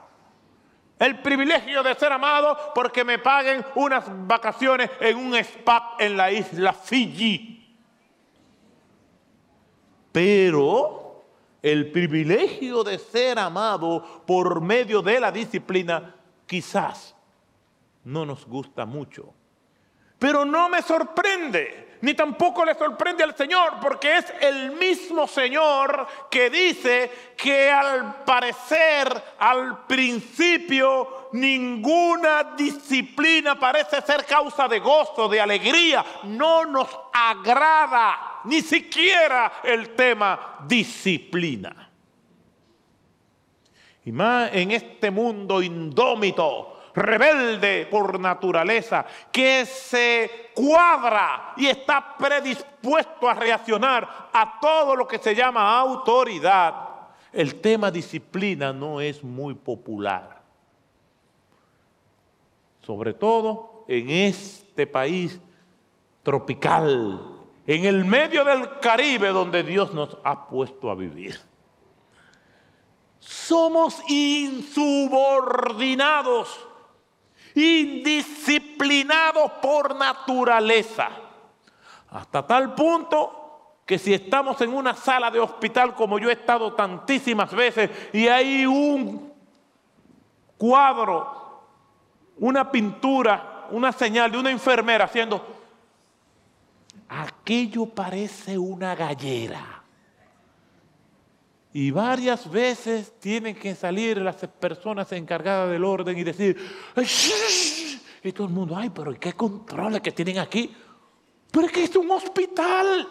El 0.98 1.20
privilegio 1.20 1.82
de 1.82 1.96
ser 1.96 2.12
amado 2.12 2.56
porque 2.74 3.02
me 3.02 3.18
paguen 3.18 3.64
unas 3.74 4.04
vacaciones 4.26 4.88
en 5.00 5.16
un 5.16 5.34
spa 5.34 5.96
en 5.98 6.16
la 6.16 6.30
isla 6.30 6.72
Fiji. 6.72 7.76
Pero 10.12 11.24
el 11.60 11.90
privilegio 11.90 12.84
de 12.84 12.98
ser 12.98 13.40
amado 13.40 14.22
por 14.24 14.60
medio 14.60 15.02
de 15.02 15.18
la 15.18 15.32
disciplina 15.32 16.14
quizás 16.46 17.16
no 18.04 18.26
nos 18.26 18.46
gusta 18.46 18.84
mucho. 18.86 19.34
Pero 20.18 20.44
no 20.44 20.68
me 20.68 20.82
sorprende, 20.82 21.98
ni 22.02 22.14
tampoco 22.14 22.64
le 22.64 22.74
sorprende 22.74 23.24
al 23.24 23.36
Señor, 23.36 23.80
porque 23.80 24.18
es 24.18 24.32
el 24.40 24.70
mismo 24.72 25.26
Señor 25.26 26.06
que 26.30 26.48
dice 26.48 27.10
que 27.36 27.68
al 27.68 28.22
parecer, 28.24 29.08
al 29.38 29.84
principio, 29.84 31.28
ninguna 31.32 32.54
disciplina 32.56 33.58
parece 33.58 34.00
ser 34.02 34.24
causa 34.24 34.68
de 34.68 34.78
gozo, 34.78 35.28
de 35.28 35.40
alegría. 35.40 36.04
No 36.24 36.64
nos 36.66 36.88
agrada 37.12 38.42
ni 38.44 38.60
siquiera 38.60 39.54
el 39.64 39.96
tema 39.96 40.58
disciplina. 40.66 41.90
Y 44.04 44.12
más 44.12 44.50
en 44.52 44.72
este 44.72 45.10
mundo 45.10 45.62
indómito, 45.62 46.71
rebelde 46.94 47.86
por 47.90 48.18
naturaleza, 48.18 49.04
que 49.30 49.66
se 49.66 50.50
cuadra 50.54 51.52
y 51.56 51.66
está 51.66 52.16
predispuesto 52.16 53.28
a 53.28 53.34
reaccionar 53.34 54.30
a 54.32 54.58
todo 54.60 54.96
lo 54.96 55.06
que 55.06 55.18
se 55.18 55.34
llama 55.34 55.78
autoridad, 55.78 56.74
el 57.32 57.60
tema 57.60 57.90
disciplina 57.90 58.72
no 58.72 59.00
es 59.00 59.24
muy 59.24 59.54
popular. 59.54 60.40
Sobre 62.82 63.14
todo 63.14 63.84
en 63.88 64.10
este 64.10 64.86
país 64.86 65.40
tropical 66.22 67.32
en 67.66 67.84
el 67.84 68.04
medio 68.04 68.44
del 68.44 68.78
Caribe 68.80 69.28
donde 69.28 69.62
Dios 69.62 69.94
nos 69.94 70.18
ha 70.24 70.48
puesto 70.48 70.90
a 70.90 70.94
vivir. 70.94 71.38
Somos 73.20 74.02
insubordinados, 74.08 76.66
indisciplinados 77.54 79.50
por 79.62 79.94
naturaleza, 79.96 81.08
hasta 82.10 82.46
tal 82.46 82.74
punto 82.74 83.78
que 83.86 83.98
si 83.98 84.14
estamos 84.14 84.60
en 84.60 84.72
una 84.72 84.94
sala 84.94 85.30
de 85.30 85.40
hospital 85.40 85.94
como 85.94 86.18
yo 86.18 86.30
he 86.30 86.34
estado 86.34 86.72
tantísimas 86.74 87.52
veces 87.52 87.90
y 88.12 88.28
hay 88.28 88.64
un 88.64 89.32
cuadro 90.56 91.42
una 92.38 92.70
pintura, 92.70 93.66
una 93.70 93.92
señal 93.92 94.30
de 94.32 94.38
una 94.38 94.50
enfermera 94.50 95.04
haciendo, 95.04 95.46
aquello 97.08 97.86
parece 97.86 98.58
una 98.58 98.94
gallera. 98.94 99.81
Y 101.74 101.90
varias 101.90 102.50
veces 102.50 103.18
tienen 103.18 103.54
que 103.54 103.74
salir 103.74 104.18
las 104.18 104.36
personas 104.36 105.10
encargadas 105.12 105.70
del 105.70 105.84
orden 105.84 106.18
y 106.18 106.22
decir, 106.22 106.58
y 108.22 108.32
todo 108.32 108.46
el 108.46 108.52
mundo, 108.52 108.76
ay, 108.76 108.90
pero 108.90 109.18
¿qué 109.18 109.32
controles 109.32 110.02
que 110.02 110.12
tienen 110.12 110.38
aquí? 110.38 110.74
Pero 111.50 111.66
es 111.66 111.72
que 111.72 111.84
es 111.84 111.96
un 111.96 112.10
hospital. 112.10 113.08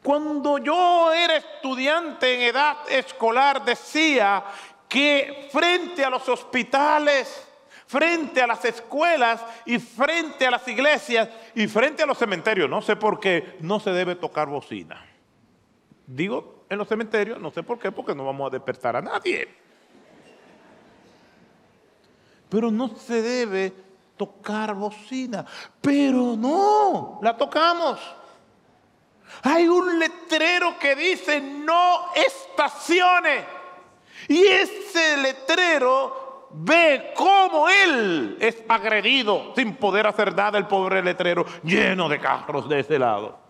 Cuando 0.00 0.58
yo 0.58 1.12
era 1.12 1.36
estudiante 1.36 2.34
en 2.34 2.54
edad 2.54 2.76
escolar 2.88 3.64
decía 3.64 4.44
que 4.88 5.48
frente 5.50 6.04
a 6.04 6.10
los 6.10 6.28
hospitales, 6.28 7.48
frente 7.88 8.40
a 8.40 8.46
las 8.46 8.64
escuelas 8.64 9.44
y 9.66 9.80
frente 9.80 10.46
a 10.46 10.52
las 10.52 10.66
iglesias 10.68 11.28
y 11.56 11.66
frente 11.66 12.04
a 12.04 12.06
los 12.06 12.16
cementerios, 12.16 12.70
no 12.70 12.80
sé 12.80 12.94
por 12.94 13.18
qué, 13.18 13.56
no 13.60 13.80
se 13.80 13.90
debe 13.90 14.14
tocar 14.14 14.46
bocina. 14.46 15.04
Digo 16.06 16.57
en 16.68 16.78
los 16.78 16.88
cementerios, 16.88 17.40
no 17.40 17.50
sé 17.50 17.62
por 17.62 17.78
qué, 17.78 17.90
porque 17.90 18.14
no 18.14 18.24
vamos 18.24 18.48
a 18.48 18.50
despertar 18.50 18.96
a 18.96 19.02
nadie. 19.02 19.48
Pero 22.48 22.70
no 22.70 22.88
se 22.96 23.22
debe 23.22 23.72
tocar 24.16 24.74
bocina. 24.74 25.44
Pero 25.80 26.36
no, 26.36 27.20
la 27.22 27.36
tocamos. 27.36 27.98
Hay 29.42 29.68
un 29.68 29.98
letrero 29.98 30.78
que 30.78 30.94
dice 30.94 31.40
no 31.40 32.12
estacione. 32.14 33.44
Y 34.28 34.44
ese 34.44 35.16
letrero 35.18 36.48
ve 36.50 37.12
cómo 37.14 37.68
él 37.68 38.36
es 38.40 38.62
agredido 38.68 39.52
sin 39.54 39.76
poder 39.76 40.06
hacer 40.06 40.34
nada 40.34 40.58
el 40.58 40.66
pobre 40.66 41.02
letrero 41.02 41.44
lleno 41.62 42.08
de 42.08 42.18
carros 42.18 42.68
de 42.68 42.80
ese 42.80 42.98
lado. 42.98 43.47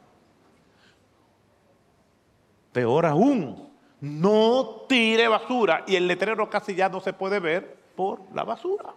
Peor 2.79 3.07
aún, 3.07 3.69
no 4.03 4.85
tire 4.89 5.27
basura 5.27 5.83
y 5.85 5.97
el 5.97 6.07
letrero 6.07 6.49
casi 6.49 6.77
ya 6.77 6.89
no 6.89 7.01
se 7.01 7.13
puede 7.13 7.41
ver 7.41 7.77
por 7.97 8.21
la 8.33 8.45
basura. 8.45 8.95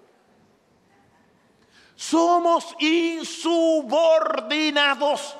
Somos 1.95 2.75
insubordinados. 2.77 5.35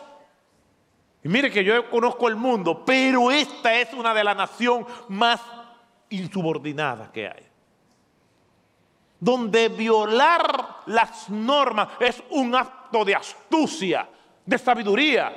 Y 1.23 1.29
mire 1.29 1.51
que 1.51 1.63
yo 1.63 1.87
conozco 1.87 2.27
el 2.27 2.35
mundo, 2.35 2.83
pero 2.83 3.29
esta 3.29 3.75
es 3.75 3.93
una 3.93 4.11
de 4.11 4.23
las 4.23 4.35
naciones 4.35 4.87
más 5.09 5.39
insubordinadas 6.09 7.11
que 7.11 7.27
hay. 7.27 7.45
Donde 9.19 9.69
violar 9.69 10.77
las 10.87 11.29
normas 11.29 11.89
es 11.99 12.23
un 12.31 12.55
acto 12.55 13.05
de 13.05 13.13
astucia, 13.13 14.09
de 14.43 14.57
sabiduría, 14.57 15.31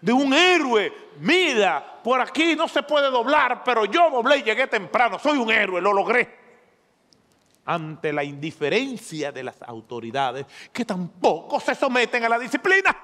de 0.00 0.12
un 0.12 0.32
héroe. 0.32 0.92
Mira, 1.18 1.95
por 2.06 2.20
aquí 2.20 2.54
no 2.54 2.68
se 2.68 2.84
puede 2.84 3.10
doblar, 3.10 3.64
pero 3.64 3.84
yo 3.84 4.08
doblé 4.08 4.36
y 4.36 4.42
llegué 4.44 4.68
temprano. 4.68 5.18
Soy 5.18 5.38
un 5.38 5.50
héroe, 5.50 5.80
lo 5.80 5.92
logré. 5.92 6.38
Ante 7.64 8.12
la 8.12 8.22
indiferencia 8.22 9.32
de 9.32 9.42
las 9.42 9.60
autoridades 9.62 10.46
que 10.72 10.84
tampoco 10.84 11.58
se 11.58 11.74
someten 11.74 12.22
a 12.22 12.28
la 12.28 12.38
disciplina. 12.38 12.96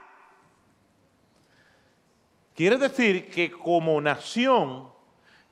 Quiere 2.55 2.79
decir 2.79 3.29
que 3.29 3.51
como 3.51 4.01
nación 4.01 4.88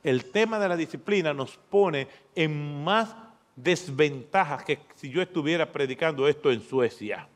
el 0.04 0.30
tema 0.30 0.60
de 0.60 0.68
la 0.68 0.76
disciplina 0.76 1.34
nos 1.34 1.56
pone 1.56 2.06
en 2.36 2.84
más 2.84 3.16
desventajas 3.56 4.62
que 4.62 4.78
si 4.94 5.10
yo 5.10 5.20
estuviera 5.20 5.72
predicando 5.72 6.28
esto 6.28 6.52
en 6.52 6.62
Suecia. 6.62 7.26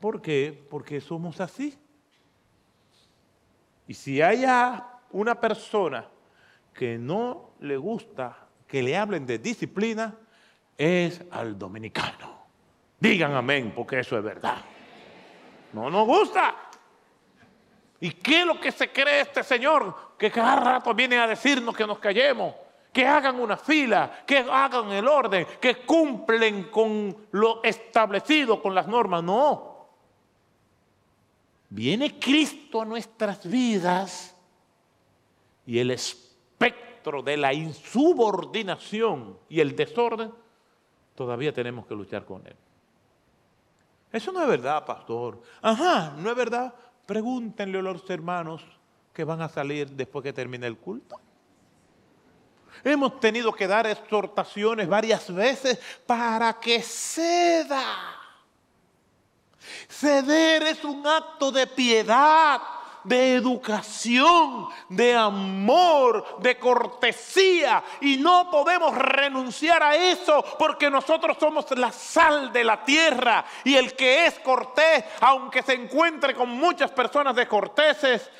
¿Por 0.00 0.22
qué? 0.22 0.66
Porque 0.70 1.00
somos 1.00 1.40
así. 1.40 1.78
Y 3.86 3.94
si 3.94 4.22
haya 4.22 4.86
una 5.12 5.38
persona 5.38 6.06
que 6.72 6.96
no 6.96 7.50
le 7.60 7.76
gusta 7.76 8.46
que 8.66 8.82
le 8.82 8.96
hablen 8.96 9.26
de 9.26 9.38
disciplina, 9.38 10.14
es 10.78 11.22
al 11.32 11.58
dominicano. 11.58 12.46
Digan 13.00 13.34
amén, 13.34 13.72
porque 13.74 13.98
eso 13.98 14.16
es 14.16 14.22
verdad. 14.22 14.58
No 15.72 15.90
nos 15.90 16.06
gusta. 16.06 16.54
¿Y 17.98 18.12
qué 18.12 18.40
es 18.40 18.46
lo 18.46 18.60
que 18.60 18.70
se 18.70 18.90
cree 18.90 19.22
este 19.22 19.42
señor? 19.42 20.16
Que 20.16 20.30
cada 20.30 20.56
rato 20.56 20.94
viene 20.94 21.18
a 21.18 21.26
decirnos 21.26 21.76
que 21.76 21.86
nos 21.86 21.98
callemos, 21.98 22.54
que 22.92 23.06
hagan 23.06 23.40
una 23.40 23.56
fila, 23.56 24.22
que 24.24 24.38
hagan 24.38 24.90
el 24.92 25.06
orden, 25.06 25.46
que 25.60 25.76
cumplen 25.78 26.64
con 26.70 27.26
lo 27.32 27.62
establecido, 27.62 28.62
con 28.62 28.74
las 28.74 28.86
normas. 28.86 29.22
No. 29.22 29.69
Viene 31.70 32.18
Cristo 32.18 32.82
a 32.82 32.84
nuestras 32.84 33.48
vidas 33.48 34.36
y 35.64 35.78
el 35.78 35.92
espectro 35.92 37.22
de 37.22 37.36
la 37.36 37.54
insubordinación 37.54 39.38
y 39.48 39.60
el 39.60 39.76
desorden, 39.76 40.32
todavía 41.14 41.52
tenemos 41.52 41.86
que 41.86 41.94
luchar 41.94 42.24
con 42.24 42.44
él. 42.46 42.56
Eso 44.12 44.32
no 44.32 44.42
es 44.42 44.48
verdad, 44.48 44.84
pastor. 44.84 45.40
Ajá, 45.62 46.14
no 46.18 46.28
es 46.30 46.36
verdad. 46.36 46.74
Pregúntenle 47.06 47.78
a 47.78 47.82
los 47.82 48.10
hermanos 48.10 48.64
que 49.12 49.22
van 49.22 49.40
a 49.40 49.48
salir 49.48 49.90
después 49.90 50.24
que 50.24 50.32
termine 50.32 50.66
el 50.66 50.76
culto. 50.76 51.16
Hemos 52.82 53.20
tenido 53.20 53.52
que 53.52 53.68
dar 53.68 53.86
exhortaciones 53.86 54.88
varias 54.88 55.32
veces 55.32 55.78
para 56.06 56.58
que 56.58 56.82
ceda. 56.82 58.19
Ceder 59.88 60.62
es 60.64 60.84
un 60.84 61.06
acto 61.06 61.52
de 61.52 61.66
piedad 61.66 62.60
de 63.04 63.34
educación, 63.34 64.68
de 64.88 65.14
amor, 65.14 66.38
de 66.40 66.58
cortesía. 66.58 67.82
Y 68.00 68.16
no 68.16 68.50
podemos 68.50 68.94
renunciar 68.96 69.82
a 69.82 69.96
eso 69.96 70.44
porque 70.58 70.90
nosotros 70.90 71.36
somos 71.38 71.70
la 71.78 71.92
sal 71.92 72.52
de 72.52 72.64
la 72.64 72.84
tierra. 72.84 73.44
Y 73.64 73.76
el 73.76 73.94
que 73.94 74.26
es 74.26 74.38
cortés, 74.40 75.04
aunque 75.20 75.62
se 75.62 75.74
encuentre 75.74 76.34
con 76.34 76.50
muchas 76.50 76.90
personas 76.90 77.34
de 77.34 77.48
corteses, 77.48 78.30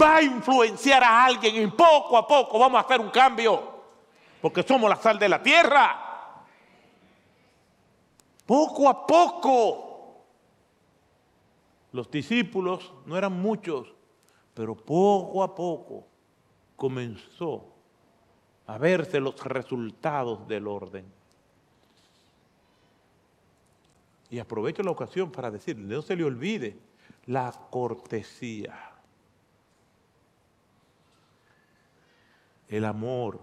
va 0.00 0.16
a 0.16 0.22
influenciar 0.22 1.02
a 1.02 1.24
alguien 1.24 1.56
y 1.56 1.66
poco 1.68 2.16
a 2.16 2.26
poco 2.26 2.58
vamos 2.58 2.78
a 2.78 2.84
hacer 2.84 3.00
un 3.00 3.10
cambio. 3.10 3.74
Porque 4.40 4.62
somos 4.62 4.88
la 4.88 4.96
sal 4.96 5.18
de 5.18 5.28
la 5.28 5.42
tierra. 5.42 6.02
Poco 8.44 8.88
a 8.88 9.06
poco. 9.06 9.85
Los 11.96 12.10
discípulos 12.10 12.92
no 13.06 13.16
eran 13.16 13.32
muchos, 13.32 13.94
pero 14.52 14.76
poco 14.76 15.42
a 15.42 15.54
poco 15.54 16.06
comenzó 16.76 17.72
a 18.66 18.76
verse 18.76 19.18
los 19.18 19.42
resultados 19.42 20.46
del 20.46 20.66
orden. 20.66 21.06
Y 24.28 24.38
aprovecho 24.38 24.82
la 24.82 24.90
ocasión 24.90 25.32
para 25.32 25.50
decirle, 25.50 25.94
no 25.94 26.02
se 26.02 26.16
le 26.16 26.24
olvide 26.24 26.76
la 27.24 27.50
cortesía, 27.70 28.78
el 32.68 32.84
amor, 32.84 33.40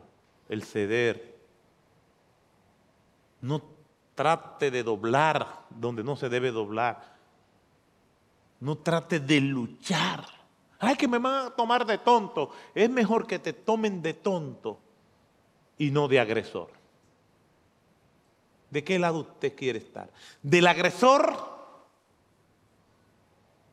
el 0.47 0.61
ceder. 0.61 1.39
No 3.41 3.63
trate 4.13 4.69
de 4.69 4.83
doblar 4.83 5.65
donde 5.71 6.03
no 6.03 6.15
se 6.15 6.29
debe 6.29 6.51
doblar. 6.51 7.12
No 8.63 8.77
trate 8.77 9.19
de 9.19 9.41
luchar 9.41 10.25
Ay, 10.85 10.97
que 10.97 11.07
me 11.07 11.17
van 11.17 11.45
a 11.45 11.49
tomar 11.49 11.85
de 11.85 11.97
tonto. 11.97 12.51
Es 12.75 12.89
mejor 12.89 13.25
que 13.25 13.39
te 13.39 13.53
tomen 13.53 14.01
de 14.01 14.15
tonto 14.15 14.79
y 15.77 15.91
no 15.91 16.09
de 16.09 16.19
agresor. 16.19 16.71
¿De 18.69 18.83
qué 18.83 18.99
lado 18.99 19.19
usted 19.19 19.55
quiere 19.55 19.79
estar? 19.79 20.11
¿Del 20.41 20.67
agresor 20.67 21.39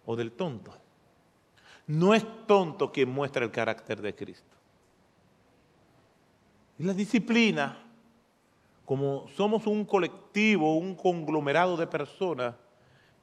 o 0.07 0.14
del 0.14 0.31
tonto? 0.31 0.72
No 1.88 2.14
es 2.14 2.24
tonto 2.46 2.92
quien 2.92 3.11
muestra 3.11 3.44
el 3.44 3.50
carácter 3.50 4.00
de 4.00 4.14
Cristo. 4.14 4.57
Y 6.79 6.85
la 6.85 6.94
disciplina, 6.94 7.76
como 8.85 9.26
somos 9.35 9.66
un 9.66 9.85
colectivo, 9.85 10.76
un 10.76 10.94
conglomerado 10.94 11.76
de 11.76 11.88
personas, 11.88 12.55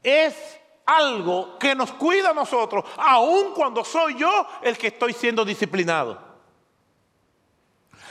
es 0.04 0.60
algo 0.88 1.60
que 1.60 1.76
nos 1.76 1.92
cuida 1.92 2.32
a 2.32 2.34
nosotros, 2.34 2.84
aun 2.98 3.54
cuando 3.54 3.84
soy 3.84 4.16
yo 4.16 4.48
el 4.62 4.78
que 4.78 4.88
estoy 4.88 5.14
siendo 5.14 5.46
disciplinado. 5.46 6.26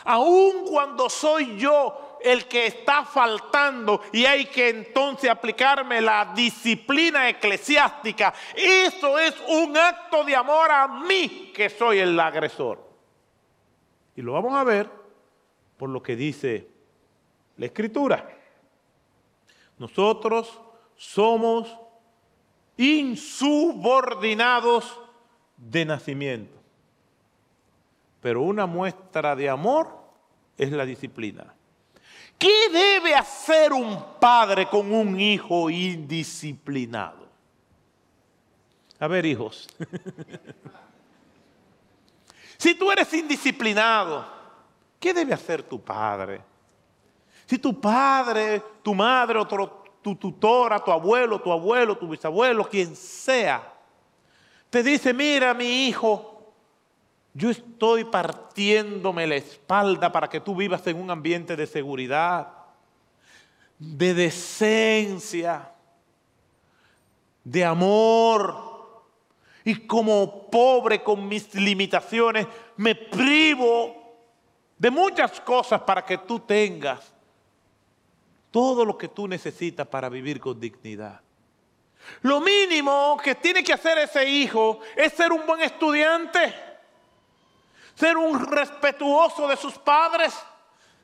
Aun 0.05 0.67
cuando 0.69 1.11
soy 1.11 1.57
yo 1.57 2.19
el 2.23 2.47
que 2.47 2.67
está 2.67 3.05
faltando 3.05 4.03
y 4.13 4.25
hay 4.25 4.47
que 4.47 4.69
entonces 4.69 5.29
aplicarme 5.31 6.01
la 6.01 6.33
disciplina 6.35 7.29
eclesiástica, 7.29 8.33
eso 8.55 9.19
es 9.19 9.35
un 9.49 9.77
acto 9.77 10.23
de 10.23 10.37
amor 10.37 10.71
a 10.71 10.87
mí 10.87 11.51
que 11.55 11.71
soy 11.71 11.99
el 11.99 12.19
agresor. 12.21 12.85
Y 14.15 14.23
lo 14.23 14.33
vamos 14.33 14.55
a 14.55 14.65
ver 14.65 14.89
por 15.77 15.89
lo 15.89 16.03
que 16.03 16.15
dice 16.15 16.69
la 17.57 17.67
Escritura. 17.67 18.29
Nosotros 19.79 20.61
somos 20.95 21.86
insubordinados 22.77 25.01
de 25.57 25.85
nacimiento. 25.85 26.57
Pero 28.21 28.43
una 28.43 28.67
muestra 28.67 29.37
de 29.37 29.49
amor 29.49 29.97
es 30.57 30.73
la 30.73 30.85
disciplina. 30.85 31.55
¿Qué 32.39 32.69
debe 32.71 33.15
hacer 33.15 33.73
un 33.73 34.05
padre 34.21 34.69
con 34.69 34.93
un 34.93 35.19
hijo 35.19 35.71
indisciplinado? 35.71 37.27
A 38.99 39.07
ver, 39.07 39.25
hijos. 39.27 39.69
si 42.59 42.75
tú 42.75 42.91
eres 42.91 43.13
indisciplinado, 43.13 44.27
¿qué 45.01 45.15
debe 45.15 45.33
hacer 45.33 45.63
tu 45.63 45.81
padre? 45.81 46.43
Si 47.47 47.59
tu 47.59 47.81
padre, 47.81 48.63
tu 48.83 48.95
madre, 48.95 49.39
otro, 49.39 49.85
tu 50.07 50.15
tutora, 50.15 50.79
tu 50.79 50.93
abuelo, 50.93 51.41
tu 51.41 51.51
abuelo, 51.51 51.99
tu 51.99 52.07
bisabuelo, 52.07 52.69
quien 52.69 52.95
sea, 52.95 53.75
te 54.71 54.81
dice, 54.81 55.13
mira 55.13 55.53
mi 55.53 55.89
hijo, 55.89 56.53
yo 57.35 57.51
estoy 57.51 58.05
partiéndome 58.05 59.27
la 59.27 59.35
espalda 59.35 60.13
para 60.13 60.29
que 60.29 60.39
tú 60.39 60.55
vivas 60.55 60.87
en 60.87 61.01
un 61.01 61.11
ambiente 61.11 61.57
de 61.57 61.67
seguridad, 61.67 62.53
de 63.81 64.15
decencia, 64.15 65.73
de 67.43 67.65
amor. 67.65 69.03
Y 69.65 69.75
como 69.89 70.49
pobre 70.49 71.03
con 71.03 71.27
mis 71.27 71.53
limitaciones, 71.53 72.47
me 72.77 72.95
privo 72.95 73.93
de 74.79 74.89
muchas 74.89 75.41
cosas 75.41 75.81
para 75.81 76.05
que 76.05 76.17
tú 76.17 76.39
tengas 76.39 77.16
todo 78.57 78.87
lo 78.87 78.97
que 78.97 79.09
tú 79.09 79.29
necesitas 79.29 79.87
para 79.87 80.09
vivir 80.09 80.41
con 80.41 80.59
dignidad. 80.59 81.21
Lo 82.23 82.41
mínimo 82.41 83.21
que 83.23 83.35
tiene 83.35 83.63
que 83.63 83.75
hacer 83.75 83.99
ese 83.99 84.27
hijo 84.27 84.81
es 84.97 85.13
ser 85.13 85.31
un 85.31 85.45
buen 85.45 85.61
estudiante 85.61 86.55
ser 87.97 88.17
un 88.17 88.47
respetuoso 88.47 89.49
de 89.49 89.57
sus 89.57 89.75
padres, 89.79 90.35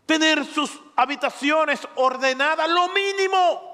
tener 0.06 0.44
sus 0.44 0.70
habitaciones 0.94 1.80
ordenadas, 1.96 2.68
lo 2.68 2.88
mínimo. 2.88 3.71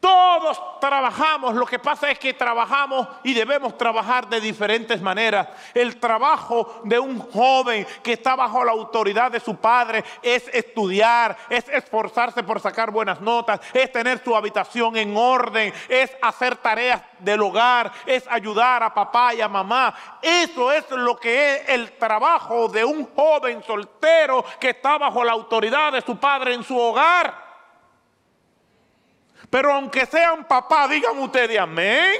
Todos 0.00 0.80
trabajamos, 0.80 1.54
lo 1.54 1.66
que 1.66 1.78
pasa 1.78 2.10
es 2.10 2.18
que 2.18 2.32
trabajamos 2.32 3.06
y 3.22 3.34
debemos 3.34 3.76
trabajar 3.76 4.26
de 4.30 4.40
diferentes 4.40 4.98
maneras. 5.02 5.46
El 5.74 6.00
trabajo 6.00 6.80
de 6.84 6.98
un 6.98 7.18
joven 7.18 7.86
que 8.02 8.14
está 8.14 8.34
bajo 8.34 8.64
la 8.64 8.72
autoridad 8.72 9.30
de 9.30 9.40
su 9.40 9.56
padre 9.56 10.02
es 10.22 10.48
estudiar, 10.54 11.36
es 11.50 11.68
esforzarse 11.68 12.42
por 12.42 12.60
sacar 12.60 12.90
buenas 12.90 13.20
notas, 13.20 13.60
es 13.74 13.92
tener 13.92 14.24
su 14.24 14.34
habitación 14.34 14.96
en 14.96 15.14
orden, 15.14 15.70
es 15.86 16.10
hacer 16.22 16.56
tareas 16.56 17.02
del 17.18 17.42
hogar, 17.42 17.92
es 18.06 18.26
ayudar 18.28 18.82
a 18.82 18.94
papá 18.94 19.34
y 19.34 19.42
a 19.42 19.48
mamá. 19.48 19.94
Eso 20.22 20.72
es 20.72 20.90
lo 20.92 21.18
que 21.18 21.56
es 21.56 21.68
el 21.68 21.98
trabajo 21.98 22.68
de 22.68 22.86
un 22.86 23.06
joven 23.14 23.62
soltero 23.64 24.46
que 24.58 24.70
está 24.70 24.96
bajo 24.96 25.22
la 25.22 25.32
autoridad 25.32 25.92
de 25.92 26.00
su 26.00 26.16
padre 26.16 26.54
en 26.54 26.64
su 26.64 26.78
hogar. 26.78 27.49
Pero 29.50 29.74
aunque 29.74 30.06
sean 30.06 30.44
papá, 30.44 30.86
digan 30.86 31.18
ustedes 31.18 31.58
amén. 31.58 32.14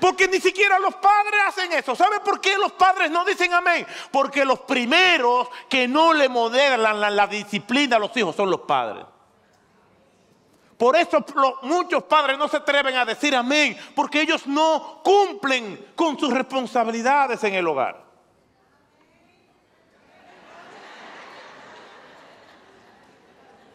Porque 0.00 0.26
ni 0.26 0.40
siquiera 0.40 0.80
los 0.80 0.96
padres 0.96 1.40
hacen 1.46 1.72
eso. 1.74 1.94
¿Saben 1.94 2.20
por 2.24 2.40
qué 2.40 2.58
los 2.58 2.72
padres 2.72 3.08
no 3.08 3.24
dicen 3.24 3.54
amén? 3.54 3.86
Porque 4.10 4.44
los 4.44 4.58
primeros 4.58 5.48
que 5.68 5.86
no 5.86 6.12
le 6.12 6.28
modelan 6.28 7.14
la, 7.14 7.26
disciplina 7.28 7.96
a 7.96 7.98
los 8.00 8.16
hijos 8.16 8.34
son 8.34 8.50
los 8.50 8.62
padres. 8.62 9.06
Por 10.76 10.96
eso 10.96 11.24
muchos 11.62 12.02
padres 12.02 12.36
no 12.36 12.48
se 12.48 12.56
atreven 12.56 12.96
a 12.96 13.04
decir 13.04 13.36
amén, 13.36 13.78
porque 13.94 14.22
ellos 14.22 14.44
no 14.48 15.00
cumplen 15.04 15.92
con 15.94 16.18
sus 16.18 16.32
responsabilidades 16.32 17.44
en 17.44 17.54
el 17.54 17.68
hogar. 17.68 18.01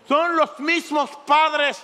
Son 0.08 0.36
los 0.36 0.60
mismos 0.60 1.10
padres, 1.26 1.84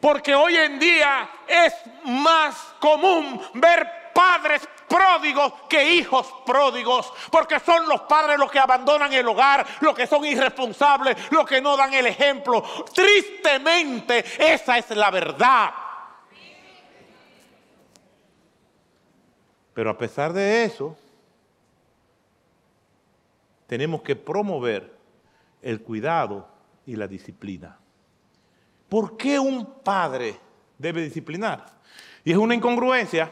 porque 0.00 0.34
hoy 0.34 0.56
en 0.56 0.78
día 0.78 1.28
es 1.46 1.74
más 2.04 2.54
común 2.80 3.40
ver 3.54 4.12
padres 4.14 4.66
pródigos 4.88 5.52
que 5.68 5.94
hijos 5.94 6.32
pródigos, 6.46 7.12
porque 7.30 7.60
son 7.60 7.88
los 7.88 8.02
padres 8.02 8.38
los 8.38 8.50
que 8.50 8.58
abandonan 8.58 9.12
el 9.12 9.26
hogar, 9.26 9.66
los 9.80 9.94
que 9.94 10.06
son 10.06 10.24
irresponsables, 10.24 11.16
los 11.32 11.46
que 11.46 11.60
no 11.60 11.76
dan 11.76 11.92
el 11.92 12.06
ejemplo. 12.06 12.62
Tristemente, 12.94 14.24
esa 14.38 14.78
es 14.78 14.90
la 14.90 15.10
verdad. 15.10 15.70
Pero 19.74 19.90
a 19.90 19.98
pesar 19.98 20.32
de 20.32 20.64
eso, 20.64 20.96
tenemos 23.66 24.00
que 24.00 24.16
promover 24.16 24.96
el 25.60 25.82
cuidado 25.82 26.55
y 26.86 26.96
la 26.96 27.06
disciplina. 27.06 27.76
¿Por 28.88 29.16
qué 29.16 29.38
un 29.38 29.80
padre 29.82 30.38
debe 30.78 31.02
disciplinar? 31.02 31.66
Y 32.24 32.32
es 32.32 32.36
una 32.38 32.54
incongruencia, 32.54 33.30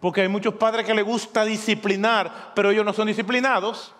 porque 0.00 0.22
hay 0.22 0.28
muchos 0.28 0.54
padres 0.54 0.86
que 0.86 0.94
les 0.94 1.04
gusta 1.04 1.44
disciplinar, 1.44 2.52
pero 2.54 2.70
ellos 2.70 2.84
no 2.84 2.92
son 2.92 3.08
disciplinados. 3.08 3.94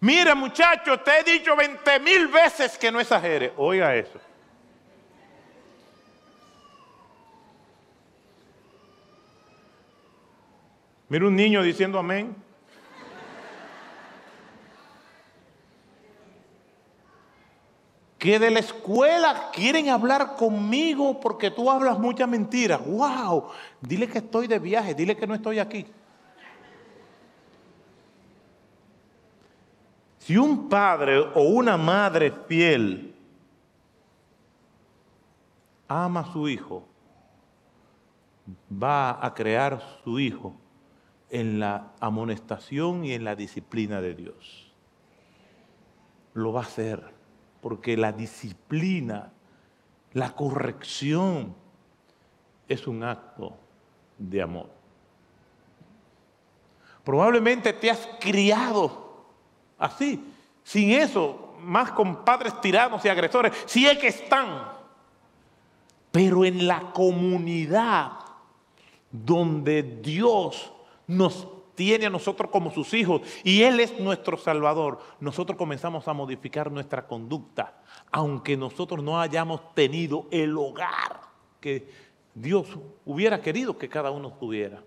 Mira 0.00 0.34
muchacho, 0.34 0.98
te 1.00 1.20
he 1.20 1.38
dicho 1.38 1.54
20 1.54 2.00
mil 2.00 2.28
veces 2.28 2.76
que 2.76 2.90
no 2.90 2.98
exagere. 2.98 3.52
Oiga 3.56 3.94
eso. 3.94 4.18
Mira 11.08 11.26
un 11.26 11.36
niño 11.36 11.62
diciendo 11.62 11.98
amén. 11.98 12.41
Que 18.22 18.38
de 18.38 18.52
la 18.52 18.60
escuela 18.60 19.50
quieren 19.52 19.88
hablar 19.88 20.36
conmigo 20.36 21.18
porque 21.18 21.50
tú 21.50 21.68
hablas 21.68 21.98
mucha 21.98 22.24
mentira. 22.24 22.78
¡Wow! 22.78 23.48
Dile 23.80 24.06
que 24.06 24.18
estoy 24.18 24.46
de 24.46 24.60
viaje, 24.60 24.94
dile 24.94 25.16
que 25.16 25.26
no 25.26 25.34
estoy 25.34 25.58
aquí. 25.58 25.84
Si 30.18 30.36
un 30.36 30.68
padre 30.68 31.18
o 31.18 31.42
una 31.42 31.76
madre 31.76 32.32
fiel 32.46 33.12
ama 35.88 36.20
a 36.20 36.32
su 36.32 36.48
hijo, 36.48 36.86
va 38.72 39.26
a 39.26 39.34
crear 39.34 39.82
su 40.04 40.20
hijo 40.20 40.54
en 41.28 41.58
la 41.58 41.90
amonestación 41.98 43.04
y 43.04 43.14
en 43.14 43.24
la 43.24 43.34
disciplina 43.34 44.00
de 44.00 44.14
Dios. 44.14 44.72
Lo 46.34 46.52
va 46.52 46.60
a 46.60 46.66
hacer 46.66 47.21
porque 47.62 47.96
la 47.96 48.10
disciplina, 48.10 49.32
la 50.12 50.34
corrección 50.34 51.54
es 52.68 52.86
un 52.88 53.04
acto 53.04 53.56
de 54.18 54.42
amor. 54.42 54.68
Probablemente 57.04 57.72
te 57.72 57.88
has 57.88 58.08
criado 58.20 59.26
así, 59.78 60.22
sin 60.64 60.90
eso, 60.90 61.54
más 61.60 61.92
con 61.92 62.24
padres 62.24 62.60
tiranos 62.60 63.04
y 63.04 63.08
agresores, 63.08 63.52
si 63.66 63.86
es 63.86 63.96
que 63.96 64.08
están, 64.08 64.72
pero 66.10 66.44
en 66.44 66.66
la 66.66 66.92
comunidad 66.92 68.10
donde 69.12 69.82
Dios 70.02 70.72
nos 71.06 71.46
tiene 71.74 72.06
a 72.06 72.10
nosotros 72.10 72.50
como 72.50 72.70
sus 72.70 72.94
hijos 72.94 73.22
y 73.44 73.62
Él 73.62 73.80
es 73.80 73.98
nuestro 73.98 74.36
Salvador, 74.36 75.00
nosotros 75.20 75.56
comenzamos 75.56 76.06
a 76.08 76.12
modificar 76.12 76.70
nuestra 76.70 77.06
conducta, 77.06 77.80
aunque 78.10 78.56
nosotros 78.56 79.02
no 79.02 79.20
hayamos 79.20 79.74
tenido 79.74 80.26
el 80.30 80.56
hogar 80.56 81.20
que 81.60 81.88
Dios 82.34 82.78
hubiera 83.04 83.40
querido 83.40 83.78
que 83.78 83.88
cada 83.88 84.10
uno 84.10 84.32
tuviera. 84.32 84.82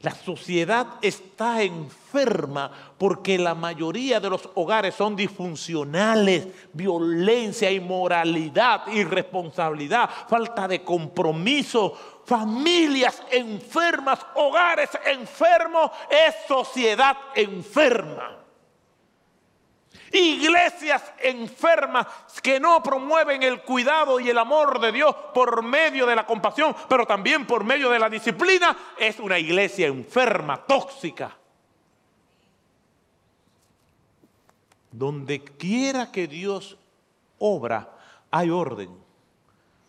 La 0.00 0.10
sociedad 0.10 0.86
está 1.00 1.62
enferma 1.62 2.70
porque 2.98 3.38
la 3.38 3.54
mayoría 3.54 4.20
de 4.20 4.28
los 4.28 4.48
hogares 4.54 4.94
son 4.94 5.16
disfuncionales, 5.16 6.48
violencia, 6.74 7.70
inmoralidad, 7.70 8.86
irresponsabilidad, 8.88 10.08
falta 10.28 10.68
de 10.68 10.84
compromiso, 10.84 11.96
familias 12.26 13.22
enfermas, 13.30 14.18
hogares 14.34 14.90
enfermos, 15.06 15.90
es 16.10 16.34
sociedad 16.46 17.16
enferma 17.34 18.45
iglesias 20.18 21.02
enfermas 21.18 22.06
que 22.42 22.58
no 22.58 22.82
promueven 22.82 23.42
el 23.42 23.62
cuidado 23.62 24.18
y 24.20 24.30
el 24.30 24.38
amor 24.38 24.80
de 24.80 24.92
Dios 24.92 25.14
por 25.34 25.62
medio 25.62 26.06
de 26.06 26.16
la 26.16 26.26
compasión, 26.26 26.74
pero 26.88 27.06
también 27.06 27.46
por 27.46 27.64
medio 27.64 27.90
de 27.90 27.98
la 27.98 28.08
disciplina, 28.08 28.76
es 28.98 29.18
una 29.20 29.38
iglesia 29.38 29.86
enferma, 29.86 30.64
tóxica. 30.64 31.36
Donde 34.90 35.44
quiera 35.44 36.10
que 36.10 36.26
Dios 36.26 36.78
obra, 37.38 37.92
hay 38.30 38.50
orden. 38.50 38.90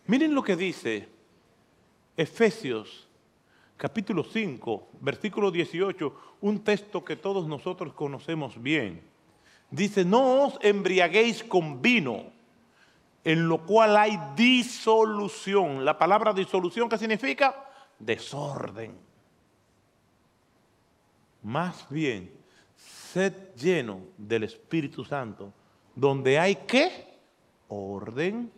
Miren 0.06 0.34
lo 0.34 0.42
que 0.42 0.56
dice 0.56 1.08
Efesios 2.16 3.08
capítulo 3.78 4.24
5, 4.24 4.88
versículo 5.00 5.52
18, 5.52 6.14
un 6.40 6.64
texto 6.64 7.04
que 7.04 7.14
todos 7.14 7.46
nosotros 7.46 7.94
conocemos 7.94 8.60
bien. 8.60 9.07
Dice, 9.70 10.04
no 10.04 10.46
os 10.46 10.58
embriaguéis 10.62 11.44
con 11.44 11.82
vino, 11.82 12.32
en 13.24 13.48
lo 13.48 13.66
cual 13.66 13.96
hay 13.96 14.18
disolución. 14.34 15.84
La 15.84 15.98
palabra 15.98 16.32
disolución, 16.32 16.88
¿qué 16.88 16.96
significa? 16.96 17.68
Desorden. 17.98 18.96
Más 21.42 21.86
bien, 21.90 22.32
sed 22.76 23.54
lleno 23.54 24.00
del 24.16 24.44
Espíritu 24.44 25.04
Santo, 25.04 25.52
donde 25.94 26.38
hay 26.38 26.56
qué? 26.66 27.18
Orden. 27.68 28.50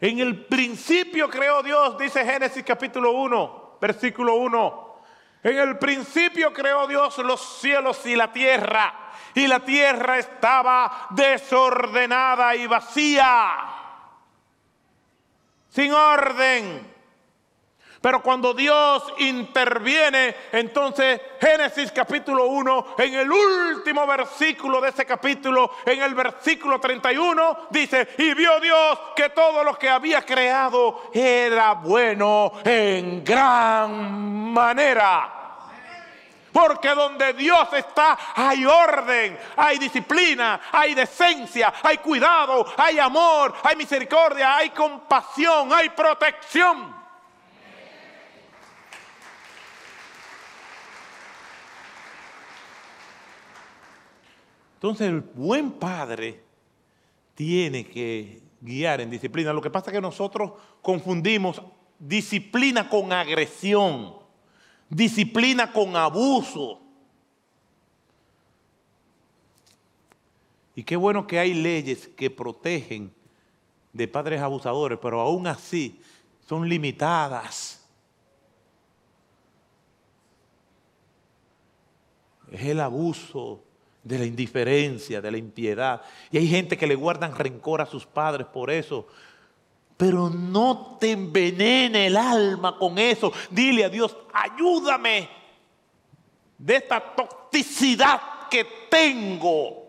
En 0.00 0.18
el 0.18 0.44
principio 0.46 1.30
creó 1.30 1.62
Dios, 1.62 1.96
dice 1.96 2.24
Génesis 2.24 2.64
capítulo 2.64 3.12
1, 3.12 3.78
versículo 3.80 4.34
1. 4.34 4.91
En 5.42 5.58
el 5.58 5.78
principio 5.78 6.52
creó 6.52 6.86
Dios 6.86 7.18
los 7.18 7.60
cielos 7.60 8.04
y 8.06 8.14
la 8.14 8.32
tierra 8.32 9.02
y 9.34 9.46
la 9.46 9.60
tierra 9.60 10.18
estaba 10.18 11.06
desordenada 11.10 12.54
y 12.54 12.66
vacía, 12.66 13.50
sin 15.68 15.92
orden. 15.92 16.91
Pero 18.02 18.20
cuando 18.20 18.52
Dios 18.52 19.14
interviene, 19.18 20.34
entonces 20.50 21.20
Génesis 21.40 21.92
capítulo 21.92 22.46
1, 22.46 22.96
en 22.98 23.14
el 23.14 23.30
último 23.30 24.04
versículo 24.08 24.80
de 24.80 24.88
ese 24.88 25.06
capítulo, 25.06 25.76
en 25.86 26.02
el 26.02 26.12
versículo 26.12 26.80
31, 26.80 27.68
dice, 27.70 28.08
y 28.18 28.34
vio 28.34 28.58
Dios 28.58 28.98
que 29.14 29.28
todo 29.28 29.62
lo 29.62 29.78
que 29.78 29.88
había 29.88 30.22
creado 30.22 31.10
era 31.14 31.74
bueno 31.74 32.54
en 32.64 33.22
gran 33.22 34.52
manera. 34.52 35.38
Porque 36.52 36.88
donde 36.88 37.34
Dios 37.34 37.72
está 37.72 38.18
hay 38.34 38.66
orden, 38.66 39.38
hay 39.56 39.78
disciplina, 39.78 40.60
hay 40.72 40.94
decencia, 40.94 41.72
hay 41.80 41.98
cuidado, 41.98 42.66
hay 42.76 42.98
amor, 42.98 43.54
hay 43.62 43.76
misericordia, 43.76 44.56
hay 44.56 44.70
compasión, 44.70 45.72
hay 45.72 45.88
protección. 45.90 47.01
Entonces 54.82 55.06
el 55.06 55.20
buen 55.20 55.70
padre 55.70 56.42
tiene 57.36 57.86
que 57.86 58.42
guiar 58.60 59.00
en 59.00 59.10
disciplina. 59.10 59.52
Lo 59.52 59.62
que 59.62 59.70
pasa 59.70 59.90
es 59.90 59.94
que 59.94 60.00
nosotros 60.00 60.54
confundimos 60.82 61.62
disciplina 62.00 62.88
con 62.88 63.12
agresión 63.12 64.22
disciplina 64.92 65.72
con 65.72 65.96
abuso. 65.96 66.80
Y 70.74 70.82
qué 70.82 70.96
bueno 70.96 71.26
que 71.26 71.38
hay 71.38 71.54
leyes 71.54 72.08
que 72.08 72.28
protegen 72.30 73.14
de 73.92 74.08
padres 74.08 74.40
abusadores, 74.40 74.98
pero 75.00 75.20
aún 75.20 75.46
así 75.46 76.00
son 76.46 76.68
limitadas. 76.68 77.86
Es 82.50 82.64
el 82.64 82.80
abuso 82.80 83.62
de 84.02 84.18
la 84.18 84.24
indiferencia, 84.24 85.20
de 85.20 85.30
la 85.30 85.38
impiedad. 85.38 86.02
Y 86.30 86.38
hay 86.38 86.48
gente 86.48 86.76
que 86.76 86.86
le 86.86 86.94
guardan 86.94 87.34
rencor 87.36 87.80
a 87.80 87.86
sus 87.86 88.06
padres 88.06 88.46
por 88.46 88.70
eso, 88.70 89.06
pero 89.96 90.28
no 90.28 90.96
te 91.00 91.12
envenene 91.12 92.08
el 92.08 92.16
alma 92.16 92.76
con 92.76 92.98
eso. 92.98 93.32
Dile 93.50 93.84
a 93.84 93.88
Dios, 93.88 94.16
ayúdame 94.32 95.28
de 96.58 96.76
esta 96.76 97.00
toxicidad 97.00 98.20
que 98.50 98.64
tengo. 98.90 99.80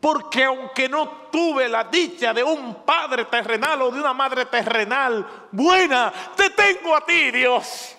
Porque 0.00 0.44
aunque 0.44 0.88
no 0.88 1.08
tuve 1.32 1.68
la 1.68 1.84
dicha 1.84 2.32
de 2.32 2.44
un 2.44 2.84
padre 2.84 3.24
terrenal 3.24 3.82
o 3.82 3.90
de 3.90 3.98
una 3.98 4.14
madre 4.14 4.44
terrenal 4.46 5.26
buena, 5.50 6.12
te 6.36 6.50
tengo 6.50 6.94
a 6.94 7.04
ti, 7.04 7.32
Dios. 7.32 7.96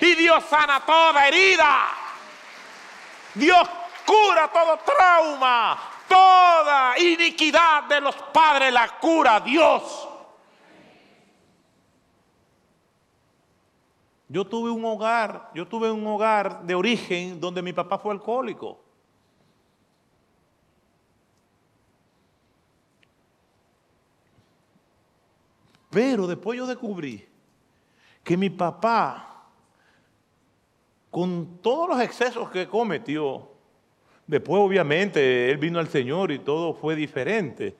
Y 0.00 0.14
Dios 0.14 0.44
sana 0.48 0.80
toda 0.86 1.26
herida. 1.26 1.88
Dios 3.34 3.68
cura 4.10 4.50
todo 4.52 4.76
trauma, 4.78 5.78
toda 6.08 6.98
iniquidad 6.98 7.84
de 7.84 8.00
los 8.00 8.16
padres 8.16 8.72
la 8.72 8.98
cura 8.98 9.38
Dios. 9.38 10.08
Yo 14.26 14.44
tuve 14.44 14.70
un 14.70 14.84
hogar, 14.84 15.50
yo 15.54 15.66
tuve 15.66 15.90
un 15.92 16.04
hogar 16.06 16.62
de 16.62 16.74
origen 16.74 17.40
donde 17.40 17.62
mi 17.62 17.72
papá 17.72 17.98
fue 17.98 18.12
alcohólico. 18.12 18.80
Pero 25.88 26.26
después 26.26 26.56
yo 26.56 26.66
descubrí 26.66 27.28
que 28.22 28.36
mi 28.36 28.50
papá, 28.50 29.46
con 31.10 31.58
todos 31.58 31.88
los 31.88 32.00
excesos 32.00 32.48
que 32.50 32.68
cometió, 32.68 33.49
después 34.30 34.60
obviamente 34.62 35.50
él 35.50 35.58
vino 35.58 35.78
al 35.78 35.88
Señor 35.88 36.30
y 36.30 36.38
todo 36.38 36.72
fue 36.74 36.94
diferente. 36.94 37.76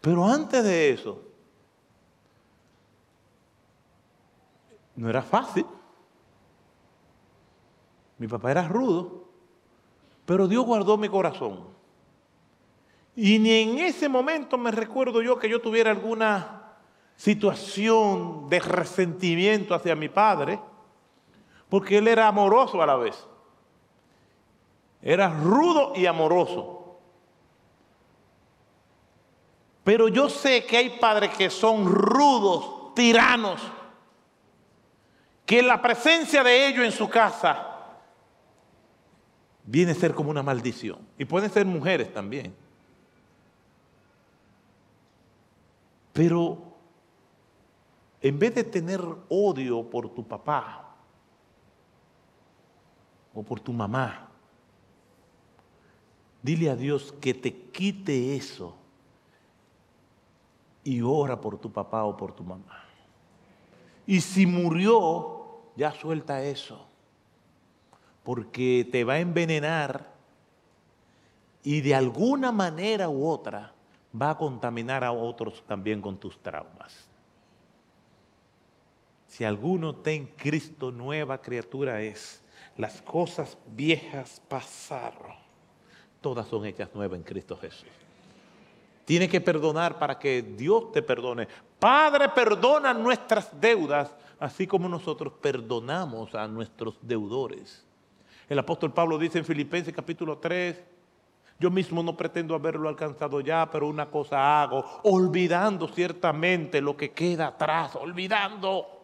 Pero 0.00 0.26
antes 0.26 0.62
de 0.64 0.90
eso, 0.90 1.28
No 4.98 5.08
era 5.08 5.22
fácil. 5.22 5.64
Mi 8.18 8.26
papá 8.26 8.50
era 8.50 8.66
rudo, 8.66 9.28
pero 10.26 10.48
Dios 10.48 10.66
guardó 10.66 10.98
mi 10.98 11.08
corazón. 11.08 11.68
Y 13.14 13.38
ni 13.38 13.52
en 13.52 13.78
ese 13.78 14.08
momento 14.08 14.58
me 14.58 14.72
recuerdo 14.72 15.22
yo 15.22 15.38
que 15.38 15.48
yo 15.48 15.60
tuviera 15.60 15.92
alguna 15.92 16.74
situación 17.14 18.48
de 18.48 18.58
resentimiento 18.58 19.72
hacia 19.72 19.94
mi 19.94 20.08
padre, 20.08 20.58
porque 21.68 21.98
él 21.98 22.08
era 22.08 22.26
amoroso 22.26 22.82
a 22.82 22.86
la 22.86 22.96
vez. 22.96 23.24
Era 25.02 25.28
rudo 25.28 25.92
y 25.94 26.06
amoroso. 26.06 26.98
Pero 29.84 30.08
yo 30.08 30.28
sé 30.28 30.66
que 30.66 30.76
hay 30.76 30.98
padres 30.98 31.30
que 31.36 31.48
son 31.48 31.86
rudos, 31.86 32.94
tiranos, 32.94 33.60
que 35.46 35.62
la 35.62 35.80
presencia 35.80 36.44
de 36.44 36.66
ellos 36.68 36.84
en 36.84 36.92
su 36.92 37.08
casa 37.08 37.68
viene 39.64 39.92
a 39.92 39.94
ser 39.94 40.14
como 40.14 40.30
una 40.30 40.42
maldición. 40.42 40.98
Y 41.16 41.24
pueden 41.24 41.50
ser 41.50 41.64
mujeres 41.64 42.12
también. 42.12 42.54
Pero 46.12 46.58
en 48.20 48.38
vez 48.38 48.54
de 48.54 48.64
tener 48.64 49.00
odio 49.28 49.88
por 49.88 50.10
tu 50.10 50.26
papá 50.26 50.96
o 53.32 53.42
por 53.42 53.60
tu 53.60 53.72
mamá, 53.72 54.27
dile 56.48 56.70
a 56.70 56.76
Dios 56.76 57.12
que 57.20 57.34
te 57.34 57.52
quite 57.52 58.34
eso 58.34 58.74
y 60.82 61.02
ora 61.02 61.38
por 61.38 61.58
tu 61.58 61.70
papá 61.70 62.04
o 62.04 62.16
por 62.16 62.32
tu 62.32 62.42
mamá. 62.42 62.84
Y 64.06 64.22
si 64.22 64.46
murió, 64.46 65.58
ya 65.76 65.92
suelta 65.92 66.42
eso, 66.42 66.86
porque 68.24 68.88
te 68.90 69.04
va 69.04 69.14
a 69.14 69.20
envenenar 69.20 70.10
y 71.62 71.82
de 71.82 71.94
alguna 71.94 72.50
manera 72.50 73.10
u 73.10 73.28
otra 73.28 73.74
va 74.18 74.30
a 74.30 74.38
contaminar 74.38 75.04
a 75.04 75.12
otros 75.12 75.62
también 75.66 76.00
con 76.00 76.16
tus 76.16 76.38
traumas. 76.38 77.10
Si 79.26 79.44
alguno 79.44 79.90
está 79.90 80.12
en 80.12 80.24
Cristo, 80.28 80.90
nueva 80.90 81.42
criatura 81.42 82.00
es. 82.00 82.42
Las 82.78 83.02
cosas 83.02 83.58
viejas 83.66 84.40
pasaron. 84.48 85.47
Todas 86.20 86.46
son 86.48 86.64
hechas 86.66 86.88
nuevas 86.94 87.18
en 87.18 87.24
Cristo 87.24 87.56
Jesús. 87.56 87.88
Tiene 89.04 89.28
que 89.28 89.40
perdonar 89.40 89.98
para 89.98 90.18
que 90.18 90.42
Dios 90.42 90.92
te 90.92 91.02
perdone. 91.02 91.48
Padre, 91.78 92.28
perdona 92.28 92.92
nuestras 92.92 93.58
deudas 93.58 94.14
así 94.38 94.66
como 94.66 94.88
nosotros 94.88 95.32
perdonamos 95.40 96.34
a 96.34 96.46
nuestros 96.46 96.96
deudores. 97.02 97.84
El 98.48 98.58
apóstol 98.58 98.92
Pablo 98.92 99.18
dice 99.18 99.38
en 99.38 99.44
Filipenses 99.44 99.94
capítulo 99.94 100.38
3, 100.38 100.82
yo 101.60 101.70
mismo 101.70 102.02
no 102.02 102.16
pretendo 102.16 102.54
haberlo 102.54 102.88
alcanzado 102.88 103.40
ya, 103.40 103.68
pero 103.70 103.88
una 103.88 104.06
cosa 104.06 104.62
hago, 104.62 104.84
olvidando 105.02 105.88
ciertamente 105.88 106.80
lo 106.80 106.96
que 106.96 107.10
queda 107.10 107.48
atrás, 107.48 107.96
olvidando. 107.96 108.97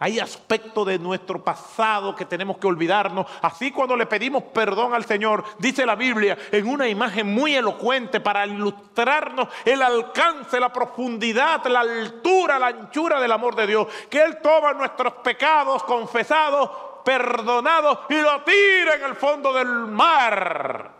Hay 0.00 0.20
aspectos 0.20 0.86
de 0.86 0.98
nuestro 0.98 1.42
pasado 1.42 2.14
que 2.14 2.24
tenemos 2.24 2.58
que 2.58 2.68
olvidarnos. 2.68 3.26
Así 3.42 3.72
cuando 3.72 3.96
le 3.96 4.06
pedimos 4.06 4.44
perdón 4.44 4.94
al 4.94 5.04
Señor, 5.04 5.44
dice 5.58 5.84
la 5.84 5.96
Biblia 5.96 6.38
en 6.52 6.68
una 6.68 6.88
imagen 6.88 7.26
muy 7.26 7.54
elocuente 7.54 8.20
para 8.20 8.46
ilustrarnos 8.46 9.48
el 9.64 9.82
alcance, 9.82 10.60
la 10.60 10.72
profundidad, 10.72 11.66
la 11.66 11.80
altura, 11.80 12.60
la 12.60 12.68
anchura 12.68 13.20
del 13.20 13.32
amor 13.32 13.56
de 13.56 13.66
Dios. 13.66 13.88
Que 14.08 14.22
Él 14.22 14.38
toma 14.40 14.72
nuestros 14.72 15.14
pecados 15.14 15.82
confesados, 15.82 16.70
perdonados 17.04 17.98
y 18.08 18.20
lo 18.20 18.42
tira 18.42 18.94
en 18.94 19.04
el 19.04 19.16
fondo 19.16 19.52
del 19.52 19.66
mar. 19.66 20.92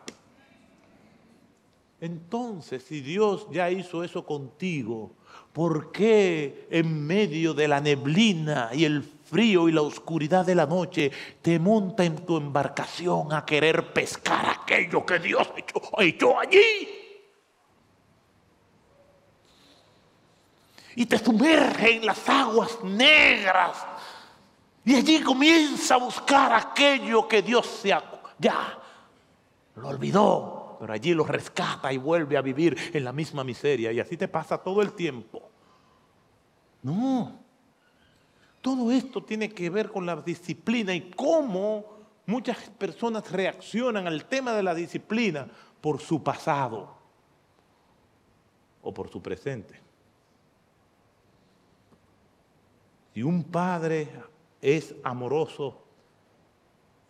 Entonces, 2.01 2.83
si 2.83 3.01
Dios 3.01 3.47
ya 3.51 3.71
hizo 3.71 4.03
eso 4.03 4.25
contigo, 4.25 5.13
¿Por 5.59 5.91
qué 5.91 6.69
en 6.71 7.05
medio 7.05 7.53
de 7.53 7.67
la 7.67 7.81
neblina 7.81 8.71
y 8.73 8.85
el 8.85 9.03
frío 9.03 9.69
y 9.69 9.73
la 9.73 9.83
oscuridad 9.83 10.47
de 10.47 10.55
la 10.55 10.67
noche 10.67 11.11
te 11.43 11.59
monta 11.59 12.05
en 12.05 12.25
tu 12.25 12.37
embarcación 12.37 13.33
a 13.33 13.45
querer 13.45 13.93
pescar 13.93 14.47
aquello 14.47 15.05
que 15.05 15.19
Dios 15.19 15.51
ha 15.97 16.05
hecho, 16.05 16.39
allí? 16.39 16.89
Y 20.95 21.07
te 21.07 21.19
sumerge 21.19 21.97
en 21.97 22.07
las 22.07 22.29
aguas 22.29 22.79
negras. 22.85 23.85
Y 24.85 24.95
allí 24.95 25.21
comienza 25.23 25.97
a 25.97 25.99
buscar 25.99 26.53
aquello 26.53 27.27
que 27.27 27.43
Dios 27.43 27.67
se 27.67 27.93
ya 28.39 28.79
lo 29.75 29.89
olvidó 29.89 30.59
pero 30.79 30.93
allí 30.93 31.15
lo 31.15 31.25
rescata 31.25 31.93
y 31.93 31.99
vuelve 31.99 32.37
a 32.37 32.43
vivir 32.43 32.77
en 32.93 33.05
la 33.05 33.13
misma 33.13 33.45
miseria. 33.45 33.93
Y 33.93 34.01
así 34.01 34.17
te 34.17 34.29
pasa 34.29 34.59
todo 34.59 34.81
el 34.81 34.93
tiempo. 34.93 35.48
No. 36.89 37.33
Todo 38.63 38.91
esto 38.91 39.23
tiene 39.23 39.51
que 39.51 39.71
ver 39.71 39.91
con 39.91 40.07
la 40.07 40.17
disciplina 40.17 40.95
y 40.95 41.11
cómo 41.11 41.85
muchas 42.27 42.57
personas 42.71 43.31
reaccionan 43.31 44.07
al 44.07 44.25
tema 44.25 44.53
de 44.53 44.63
la 44.63 44.75
disciplina 44.75 45.49
por 45.81 46.01
su 46.01 46.23
pasado 46.23 46.97
o 48.83 48.93
por 48.93 49.11
su 49.11 49.23
presente. 49.23 49.81
Si 53.15 53.23
un 53.23 53.45
padre 53.45 54.09
es 54.61 54.95
amoroso 55.03 55.83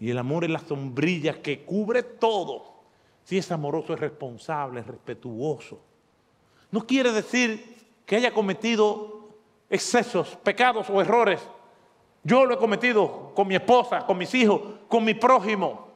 y 0.01 0.11
el 0.11 0.19
amor 0.19 0.45
es 0.45 0.51
la 0.51 0.61
sombrilla 0.61 1.41
que 1.41 1.64
cubre 1.64 2.03
todo, 2.03 2.79
si 3.25 3.38
es 3.38 3.51
amoroso, 3.53 3.95
es 3.95 4.01
responsable, 4.01 4.81
es 4.81 4.87
respetuoso. 4.87 5.81
No 6.71 6.87
quiere 6.87 7.12
decir 7.12 7.77
que 8.07 8.17
haya 8.17 8.33
cometido 8.33 9.18
excesos, 9.69 10.37
pecados 10.43 10.89
o 10.91 11.01
errores. 11.01 11.41
Yo 12.23 12.45
lo 12.45 12.55
he 12.55 12.59
cometido 12.59 13.33
con 13.35 13.47
mi 13.47 13.55
esposa, 13.55 14.05
con 14.07 14.19
mis 14.19 14.35
hijos, 14.35 14.61
con 14.89 15.05
mi 15.05 15.15
prójimo, 15.15 15.89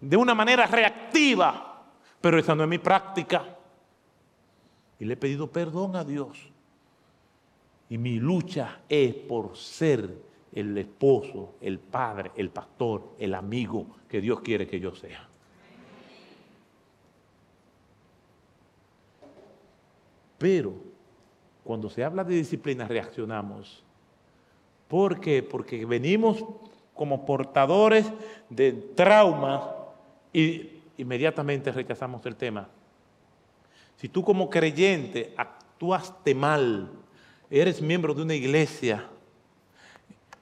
de 0.00 0.16
una 0.16 0.34
manera 0.34 0.66
reactiva, 0.66 1.84
pero 2.20 2.38
esa 2.38 2.54
no 2.54 2.62
es 2.62 2.68
mi 2.68 2.78
práctica. 2.78 3.44
Y 4.98 5.04
le 5.04 5.14
he 5.14 5.16
pedido 5.16 5.46
perdón 5.50 5.96
a 5.96 6.04
Dios. 6.04 6.38
Y 7.88 7.98
mi 7.98 8.18
lucha 8.20 8.80
es 8.88 9.14
por 9.14 9.56
ser 9.56 10.30
el 10.52 10.76
esposo, 10.78 11.54
el 11.60 11.78
padre, 11.78 12.30
el 12.36 12.50
pastor, 12.50 13.14
el 13.18 13.34
amigo 13.34 13.86
que 14.08 14.20
Dios 14.20 14.40
quiere 14.40 14.66
que 14.66 14.78
yo 14.78 14.94
sea. 14.94 15.26
Pero 20.38 20.89
cuando 21.70 21.88
se 21.88 22.02
habla 22.02 22.24
de 22.24 22.34
disciplina 22.34 22.88
reaccionamos. 22.88 23.84
¿Por 24.88 25.20
qué? 25.20 25.40
Porque 25.40 25.86
venimos 25.86 26.44
como 26.94 27.24
portadores 27.24 28.06
de 28.48 28.72
traumas 28.72 29.62
y 30.32 30.68
inmediatamente 30.98 31.70
rechazamos 31.70 32.26
el 32.26 32.34
tema. 32.34 32.66
Si 33.98 34.08
tú 34.08 34.24
como 34.24 34.50
creyente 34.50 35.32
actuaste 35.36 36.34
mal, 36.34 36.90
eres 37.48 37.80
miembro 37.80 38.14
de 38.14 38.22
una 38.22 38.34
iglesia 38.34 39.06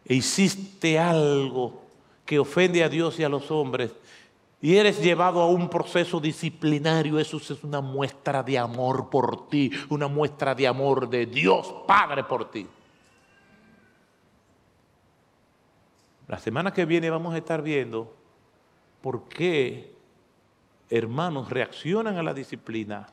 e 0.06 0.14
hiciste 0.14 0.98
algo 0.98 1.82
que 2.24 2.38
ofende 2.38 2.82
a 2.82 2.88
Dios 2.88 3.20
y 3.20 3.24
a 3.24 3.28
los 3.28 3.50
hombres, 3.50 3.90
y 4.60 4.76
eres 4.76 5.00
llevado 5.00 5.40
a 5.40 5.46
un 5.46 5.70
proceso 5.70 6.18
disciplinario, 6.18 7.18
eso 7.18 7.36
es 7.36 7.62
una 7.62 7.80
muestra 7.80 8.42
de 8.42 8.58
amor 8.58 9.08
por 9.08 9.48
ti, 9.48 9.70
una 9.88 10.08
muestra 10.08 10.54
de 10.54 10.66
amor 10.66 11.08
de 11.08 11.26
Dios 11.26 11.72
Padre 11.86 12.24
por 12.24 12.50
ti. 12.50 12.66
La 16.26 16.38
semana 16.38 16.72
que 16.72 16.84
viene 16.84 17.08
vamos 17.08 17.34
a 17.34 17.38
estar 17.38 17.62
viendo 17.62 18.14
por 19.00 19.28
qué 19.28 19.94
hermanos 20.90 21.50
reaccionan 21.50 22.16
a 22.16 22.22
la 22.22 22.34
disciplina 22.34 23.08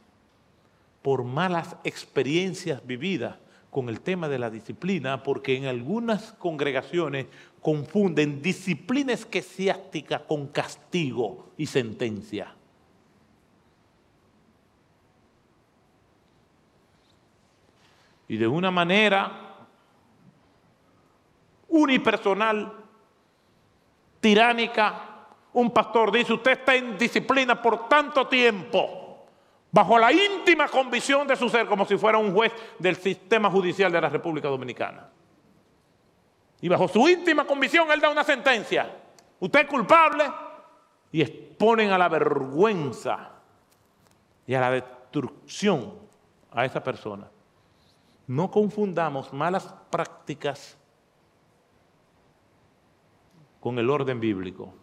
por 1.02 1.24
malas 1.24 1.76
experiencias 1.84 2.86
vividas 2.86 3.38
con 3.76 3.90
el 3.90 4.00
tema 4.00 4.30
de 4.30 4.40
la 4.40 4.50
disciplina, 4.50 5.22
porque 5.22 5.58
en 5.58 5.66
algunas 5.66 6.32
congregaciones 6.40 7.26
confunden 7.62 8.42
disciplina 8.42 9.12
esqueciástica 9.12 10.26
con 10.26 10.48
castigo 10.48 11.50
y 11.58 11.66
sentencia. 11.66 12.56
Y 18.30 18.38
de 18.38 18.48
una 18.48 18.72
manera 18.72 19.68
unipersonal, 21.68 22.72
tiránica, 24.22 25.28
un 25.52 25.70
pastor 25.72 26.14
dice, 26.14 26.32
usted 26.32 26.52
está 26.52 26.76
en 26.76 26.98
disciplina 26.98 27.62
por 27.62 27.90
tanto 27.90 28.26
tiempo, 28.28 29.05
bajo 29.76 30.00
la 30.00 30.10
íntima 30.10 30.70
convicción 30.70 31.28
de 31.28 31.36
su 31.36 31.50
ser, 31.50 31.68
como 31.68 31.86
si 31.86 31.98
fuera 31.98 32.18
un 32.18 32.34
juez 32.34 32.54
del 32.80 32.96
sistema 32.96 33.52
judicial 33.52 33.92
de 33.92 34.00
la 34.00 34.08
República 34.08 34.48
Dominicana. 34.48 35.10
Y 36.62 36.70
bajo 36.70 36.88
su 36.88 37.06
íntima 37.10 37.46
convicción 37.46 37.92
él 37.92 38.00
da 38.00 38.10
una 38.10 38.24
sentencia. 38.24 38.90
Usted 39.38 39.64
es 39.64 39.68
culpable 39.68 40.24
y 41.12 41.22
exponen 41.22 41.92
a 41.92 41.98
la 41.98 42.08
vergüenza 42.08 43.32
y 44.48 44.54
a 44.54 44.62
la 44.62 44.72
destrucción 44.72 45.94
a 46.52 46.64
esa 46.64 46.82
persona. 46.82 47.28
No 48.28 48.50
confundamos 48.50 49.34
malas 49.34 49.76
prácticas 49.90 50.78
con 53.60 53.78
el 53.78 53.90
orden 53.90 54.22
bíblico. 54.22 54.74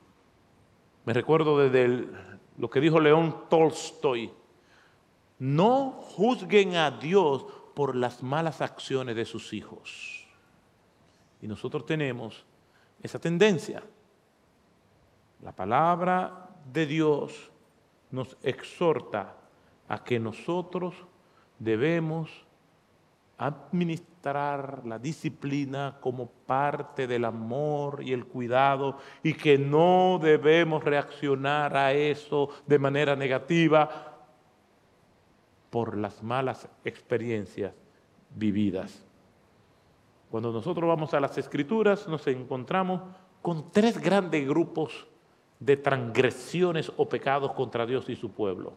Me 1.06 1.14
recuerdo 1.14 1.58
desde 1.58 2.10
lo 2.58 2.68
que 2.68 2.80
dijo 2.80 3.00
León 3.00 3.44
Tolstoy. 3.48 4.41
No 5.42 5.90
juzguen 6.00 6.76
a 6.76 6.92
Dios 6.92 7.44
por 7.74 7.96
las 7.96 8.22
malas 8.22 8.60
acciones 8.60 9.16
de 9.16 9.24
sus 9.24 9.52
hijos. 9.52 10.24
Y 11.40 11.48
nosotros 11.48 11.84
tenemos 11.84 12.44
esa 13.02 13.18
tendencia. 13.18 13.82
La 15.42 15.50
palabra 15.50 16.48
de 16.72 16.86
Dios 16.86 17.50
nos 18.12 18.36
exhorta 18.44 19.34
a 19.88 20.04
que 20.04 20.20
nosotros 20.20 20.94
debemos 21.58 22.30
administrar 23.36 24.86
la 24.86 25.00
disciplina 25.00 25.98
como 26.00 26.26
parte 26.28 27.08
del 27.08 27.24
amor 27.24 28.04
y 28.04 28.12
el 28.12 28.26
cuidado 28.26 28.98
y 29.24 29.34
que 29.34 29.58
no 29.58 30.20
debemos 30.22 30.84
reaccionar 30.84 31.76
a 31.76 31.92
eso 31.92 32.50
de 32.64 32.78
manera 32.78 33.16
negativa 33.16 34.11
por 35.72 35.96
las 35.96 36.22
malas 36.22 36.68
experiencias 36.84 37.72
vividas. 38.36 39.02
Cuando 40.30 40.52
nosotros 40.52 40.86
vamos 40.86 41.14
a 41.14 41.20
las 41.20 41.38
escrituras 41.38 42.06
nos 42.06 42.26
encontramos 42.26 43.00
con 43.40 43.72
tres 43.72 43.98
grandes 43.98 44.46
grupos 44.46 45.06
de 45.58 45.78
transgresiones 45.78 46.92
o 46.98 47.08
pecados 47.08 47.52
contra 47.52 47.86
Dios 47.86 48.06
y 48.10 48.16
su 48.16 48.30
pueblo. 48.30 48.74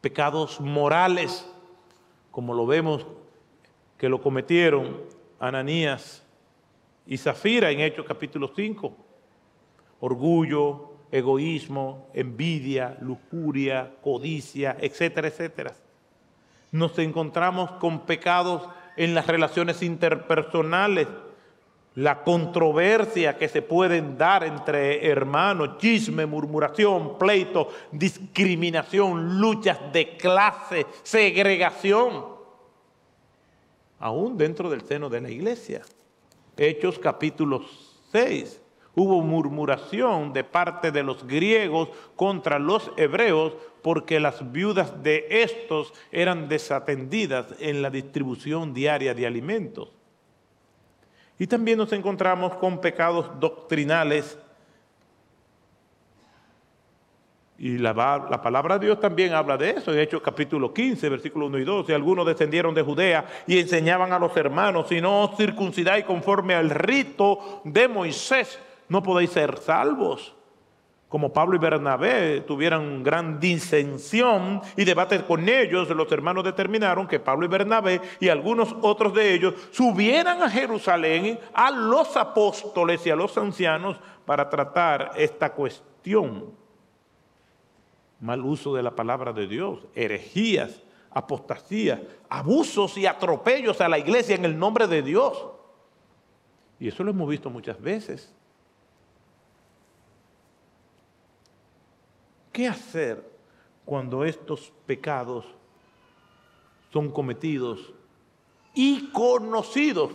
Pecados 0.00 0.58
morales, 0.58 1.46
como 2.30 2.54
lo 2.54 2.64
vemos 2.64 3.06
que 3.98 4.08
lo 4.08 4.22
cometieron 4.22 5.02
Ananías 5.38 6.24
y 7.06 7.18
Zafira 7.18 7.70
en 7.70 7.80
Hechos 7.80 8.06
capítulo 8.08 8.50
5. 8.56 8.90
Orgullo, 10.00 10.91
egoísmo, 11.12 12.08
envidia, 12.14 12.96
lujuria, 13.02 13.94
codicia, 14.02 14.76
etcétera, 14.80 15.28
etcétera. 15.28 15.74
Nos 16.72 16.98
encontramos 16.98 17.70
con 17.72 18.06
pecados 18.06 18.66
en 18.96 19.14
las 19.14 19.26
relaciones 19.26 19.82
interpersonales, 19.82 21.06
la 21.94 22.24
controversia 22.24 23.36
que 23.36 23.48
se 23.48 23.60
pueden 23.60 24.16
dar 24.16 24.42
entre 24.44 25.06
hermanos, 25.06 25.76
chisme, 25.76 26.24
murmuración, 26.24 27.18
pleito, 27.18 27.68
discriminación, 27.90 29.38
luchas 29.38 29.92
de 29.92 30.16
clase, 30.16 30.86
segregación, 31.02 32.24
aún 33.98 34.38
dentro 34.38 34.70
del 34.70 34.80
seno 34.80 35.10
de 35.10 35.20
la 35.20 35.30
iglesia. 35.30 35.82
Hechos 36.56 36.98
capítulo 36.98 37.62
6. 38.12 38.61
Hubo 38.94 39.22
murmuración 39.22 40.32
de 40.32 40.44
parte 40.44 40.92
de 40.92 41.02
los 41.02 41.26
griegos 41.26 41.88
contra 42.14 42.58
los 42.58 42.90
hebreos 42.96 43.54
porque 43.82 44.20
las 44.20 44.52
viudas 44.52 45.02
de 45.02 45.26
estos 45.30 45.92
eran 46.10 46.48
desatendidas 46.48 47.46
en 47.58 47.80
la 47.80 47.90
distribución 47.90 48.74
diaria 48.74 49.14
de 49.14 49.26
alimentos. 49.26 49.90
Y 51.38 51.46
también 51.46 51.78
nos 51.78 51.92
encontramos 51.92 52.54
con 52.54 52.80
pecados 52.80 53.28
doctrinales. 53.40 54.38
Y 57.58 57.78
la, 57.78 57.94
palabra 58.42 58.78
de 58.78 58.86
Dios 58.86 59.00
también 59.00 59.32
habla 59.32 59.56
de 59.56 59.70
eso. 59.70 59.92
En 59.92 60.00
Hechos 60.00 60.20
capítulo 60.20 60.72
15, 60.72 61.08
versículo 61.08 61.46
1 61.46 61.58
y 61.58 61.64
2. 61.64 61.88
Y 61.88 61.92
algunos 61.92 62.26
descendieron 62.26 62.74
de 62.74 62.82
Judea 62.82 63.26
y 63.46 63.58
enseñaban 63.58 64.12
a 64.12 64.18
los 64.18 64.36
hermanos, 64.36 64.88
si 64.88 65.00
no 65.00 65.34
circuncidáis 65.36 66.04
conforme 66.04 66.54
al 66.54 66.70
rito 66.70 67.62
de 67.64 67.88
Moisés, 67.88 68.58
no 68.92 69.02
podéis 69.02 69.30
ser 69.30 69.58
salvos 69.58 70.34
como 71.12 71.30
Pablo 71.30 71.56
y 71.56 71.58
Bernabé 71.58 72.40
tuvieran 72.40 73.02
gran 73.02 73.38
disensión 73.38 74.62
y 74.78 74.84
debate 74.86 75.22
con 75.24 75.46
ellos, 75.46 75.90
los 75.90 76.10
hermanos 76.10 76.42
determinaron 76.42 77.06
que 77.06 77.20
Pablo 77.20 77.44
y 77.44 77.50
Bernabé 77.50 78.00
y 78.18 78.30
algunos 78.30 78.74
otros 78.80 79.12
de 79.12 79.34
ellos 79.34 79.52
subieran 79.72 80.42
a 80.42 80.48
Jerusalén 80.48 81.38
a 81.52 81.70
los 81.70 82.16
apóstoles 82.16 83.06
y 83.06 83.10
a 83.10 83.16
los 83.16 83.36
ancianos 83.36 84.00
para 84.24 84.48
tratar 84.48 85.10
esta 85.16 85.52
cuestión. 85.52 86.46
Mal 88.18 88.40
uso 88.40 88.74
de 88.74 88.82
la 88.82 88.96
palabra 88.96 89.34
de 89.34 89.46
Dios, 89.46 89.80
herejías, 89.94 90.80
apostasías, 91.10 92.00
abusos 92.30 92.96
y 92.96 93.04
atropellos 93.04 93.82
a 93.82 93.88
la 93.90 93.98
iglesia 93.98 94.34
en 94.34 94.46
el 94.46 94.58
nombre 94.58 94.86
de 94.86 95.02
Dios. 95.02 95.44
Y 96.80 96.88
eso 96.88 97.04
lo 97.04 97.10
hemos 97.10 97.28
visto 97.28 97.50
muchas 97.50 97.78
veces. 97.78 98.34
¿Qué 102.52 102.68
hacer 102.68 103.24
cuando 103.84 104.24
estos 104.24 104.72
pecados 104.86 105.46
son 106.92 107.10
cometidos 107.10 107.92
y 108.74 109.10
conocidos? 109.10 110.12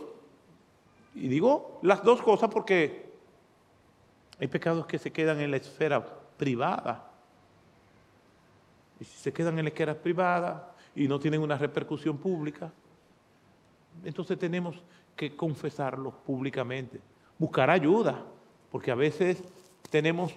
Y 1.15 1.27
digo 1.27 1.79
las 1.81 2.03
dos 2.03 2.21
cosas 2.21 2.49
porque 2.49 3.11
hay 4.39 4.47
pecados 4.47 4.85
que 4.85 4.99
se 4.99 5.11
quedan 5.11 5.39
en 5.39 5.49
la 5.49 5.57
esfera 5.57 6.05
privada. 6.37 7.11
Y 8.99 9.05
si 9.05 9.17
se 9.17 9.33
quedan 9.33 9.57
en 9.57 9.65
la 9.65 9.69
esfera 9.69 9.95
privada 9.95 10.75
y 10.95 11.07
no 11.07 11.19
tienen 11.19 11.41
una 11.41 11.57
repercusión 11.57 12.17
pública, 12.17 12.71
entonces 14.03 14.37
tenemos 14.37 14.75
que 15.15 15.35
confesarlos 15.35 16.13
públicamente, 16.25 16.99
buscar 17.39 17.69
ayuda, 17.71 18.23
porque 18.71 18.91
a 18.91 18.95
veces 18.95 19.43
tenemos 19.89 20.33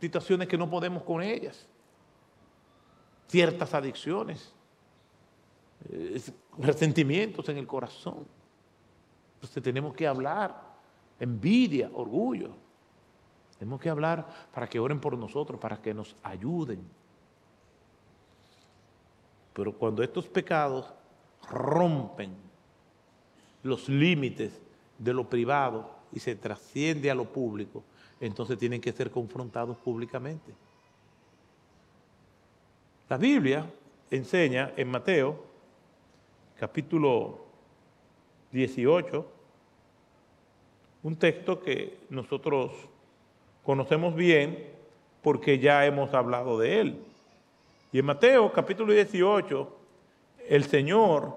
situaciones 0.00 0.48
que 0.48 0.58
no 0.58 0.68
podemos 0.68 1.02
con 1.02 1.22
ellas, 1.22 1.66
ciertas 3.28 3.74
adicciones, 3.74 4.52
eh, 5.90 6.20
resentimientos 6.58 7.48
en 7.48 7.58
el 7.58 7.66
corazón. 7.66 8.26
Entonces 9.34 9.62
tenemos 9.62 9.94
que 9.94 10.06
hablar, 10.06 10.60
envidia, 11.18 11.90
orgullo. 11.92 12.56
Tenemos 13.58 13.80
que 13.80 13.90
hablar 13.90 14.26
para 14.52 14.66
que 14.68 14.78
oren 14.78 15.00
por 15.00 15.16
nosotros, 15.16 15.60
para 15.60 15.80
que 15.80 15.94
nos 15.94 16.16
ayuden. 16.22 16.82
Pero 19.52 19.72
cuando 19.72 20.02
estos 20.02 20.26
pecados 20.28 20.92
rompen 21.50 22.34
los 23.62 23.88
límites 23.88 24.60
de 24.98 25.12
lo 25.12 25.28
privado 25.28 25.90
y 26.12 26.20
se 26.20 26.34
trasciende 26.34 27.10
a 27.10 27.14
lo 27.14 27.24
público, 27.24 27.84
entonces 28.20 28.58
tienen 28.58 28.80
que 28.80 28.92
ser 28.92 29.10
confrontados 29.10 29.76
públicamente. 29.78 30.52
La 33.08 33.16
Biblia 33.16 33.70
enseña 34.10 34.72
en 34.76 34.90
Mateo, 34.90 35.44
capítulo 36.58 37.44
18, 38.52 39.26
un 41.02 41.16
texto 41.16 41.60
que 41.60 41.98
nosotros 42.08 42.72
conocemos 43.62 44.14
bien 44.14 44.70
porque 45.22 45.58
ya 45.58 45.84
hemos 45.84 46.14
hablado 46.14 46.58
de 46.58 46.80
él. 46.80 47.04
Y 47.92 47.98
en 47.98 48.06
Mateo 48.06 48.52
capítulo 48.52 48.92
18, 48.92 49.76
el 50.48 50.64
Señor 50.64 51.36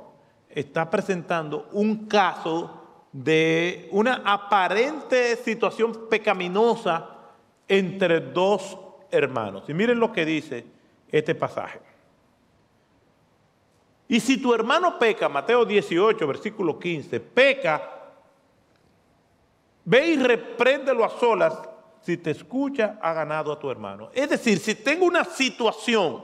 está 0.50 0.90
presentando 0.90 1.70
un 1.72 2.08
caso 2.08 2.77
de 3.12 3.88
una 3.92 4.22
aparente 4.26 5.36
situación 5.38 6.08
pecaminosa 6.10 7.10
entre 7.68 8.20
dos 8.20 8.78
hermanos. 9.12 9.64
Y 9.68 9.74
miren 9.74 10.00
lo 10.00 10.12
que 10.12 10.26
dice 10.26 10.66
este 11.12 11.36
pasaje. 11.36 11.80
Y 14.08 14.20
si 14.20 14.38
tu 14.38 14.54
hermano 14.54 14.98
peca, 14.98 15.28
Mateo 15.28 15.66
18, 15.66 16.28
versículo 16.28 16.80
15, 16.80 17.20
peca, 17.20 17.92
ve 19.84 20.08
y 20.08 20.18
repréndelo 20.18 21.04
a 21.04 21.10
solas. 21.10 21.58
Si 22.02 22.16
te 22.18 22.32
escucha, 22.32 22.98
ha 23.02 23.12
ganado 23.12 23.52
a 23.52 23.60
tu 23.60 23.70
hermano. 23.70 24.10
Es 24.14 24.30
decir, 24.30 24.60
si 24.60 24.76
tengo 24.76 25.06
una 25.06 25.26
situación, 25.26 26.24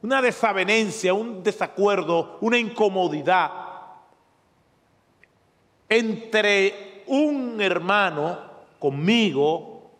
una 0.00 0.22
desavenencia, 0.22 1.12
un 1.12 1.42
desacuerdo, 1.42 2.38
una 2.40 2.56
incomodidad, 2.56 3.67
entre 5.88 7.02
un 7.06 7.60
hermano 7.60 8.38
conmigo, 8.78 9.90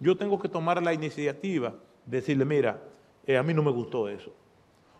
yo 0.00 0.16
tengo 0.16 0.38
que 0.38 0.48
tomar 0.48 0.82
la 0.82 0.92
iniciativa 0.92 1.74
de 2.06 2.16
decirle, 2.18 2.44
mira, 2.44 2.82
eh, 3.26 3.36
a 3.36 3.42
mí 3.42 3.54
no 3.54 3.62
me 3.62 3.70
gustó 3.70 4.08
eso. 4.08 4.32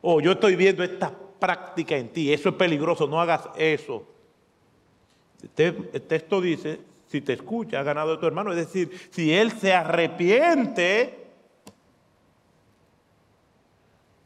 O 0.01 0.21
yo 0.21 0.33
estoy 0.33 0.57
viendo 0.57 0.83
esta 0.83 1.13
práctica 1.39 1.97
en 1.97 2.09
ti, 2.09 2.33
eso 2.33 2.51
es 2.51 2.55
peligroso, 2.55 3.07
no 3.07 3.21
hagas 3.21 3.49
eso. 3.57 4.07
el 5.57 6.03
texto 6.03 6.41
dice, 6.41 6.81
si 7.13 7.21
te 7.21 7.35
escucha, 7.35 7.81
ha 7.81 7.83
ganado 7.83 8.15
a 8.15 8.21
tu 8.21 8.27
hermano. 8.27 8.53
Es 8.53 8.57
decir, 8.57 8.91
si 9.11 9.35
él 9.35 9.53
se 9.53 9.75
arrepiente, 9.75 11.27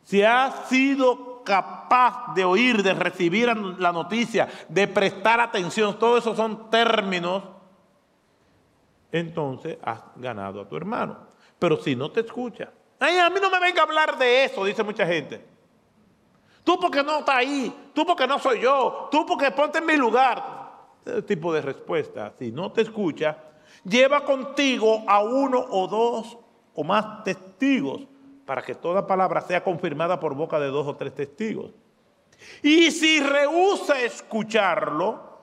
si 0.05 0.23
ha 0.23 0.67
sido 0.69 1.36
capaz 1.47 2.35
de 2.35 2.45
oír, 2.45 2.83
de 2.83 2.93
recibir 2.93 3.49
la 3.79 3.93
noticia, 3.93 4.49
de 4.69 4.87
prestar 4.87 5.41
atención, 5.41 5.99
todos 5.99 6.19
esos 6.19 6.37
son 6.37 6.69
términos, 6.69 7.43
entonces 9.11 9.79
has 9.83 10.03
ganado 10.17 10.61
a 10.61 10.69
tu 10.69 10.77
hermano. 10.77 11.17
Pero 11.59 11.79
si 11.79 11.97
no 11.97 12.11
te 12.11 12.21
escucha, 12.21 12.71
Ay, 12.99 13.19
a 13.19 13.29
mí 13.29 13.39
no 13.41 13.51
me 13.51 13.61
venga 13.61 13.83
a 13.83 13.85
hablar 13.85 14.19
de 14.19 14.45
eso, 14.45 14.65
dice 14.65 14.83
mucha 14.83 15.07
gente. 15.07 15.45
Tú 16.65 16.79
porque 16.81 17.03
no 17.03 17.19
estás 17.19 17.37
ahí, 17.37 17.91
tú 17.95 18.05
porque 18.07 18.27
no 18.27 18.39
soy 18.39 18.61
yo, 18.61 19.09
tú 19.11 19.25
porque 19.27 19.51
ponte 19.51 19.79
en 19.79 19.87
mi 19.87 19.97
lugar. 19.97 20.67
Ese 21.05 21.23
tipo 21.23 21.53
de 21.53 21.61
respuesta, 21.61 22.33
si 22.39 22.51
no 22.51 22.73
te 22.73 22.83
escucha, 22.83 23.39
lleva 23.85 24.25
contigo 24.25 25.05
a 25.07 25.21
uno 25.21 25.65
o 25.71 25.87
dos 25.87 26.39
o 26.75 26.83
más 26.83 27.23
testigos 27.23 28.03
para 28.47 28.63
que 28.63 28.75
toda 28.75 29.07
palabra 29.07 29.41
sea 29.41 29.63
confirmada 29.63 30.19
por 30.21 30.35
boca 30.35 30.59
de 30.59 30.69
dos 30.69 30.87
o 30.87 30.97
tres 30.97 31.15
testigos. 31.15 31.73
Y 32.63 32.91
si 32.93 33.21
rehúsa 33.21 34.01
escucharlo, 34.01 35.41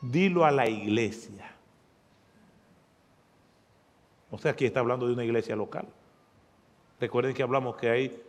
dilo 0.00 0.44
a 0.44 0.50
la 0.50 0.68
iglesia. 0.68 1.54
O 4.30 4.38
sea, 4.38 4.52
aquí 4.52 4.64
está 4.64 4.80
hablando 4.80 5.06
de 5.06 5.12
una 5.12 5.24
iglesia 5.24 5.54
local. 5.54 5.86
Recuerden 6.98 7.34
que 7.34 7.42
hablamos 7.42 7.76
que 7.76 7.90
hay 7.90 8.22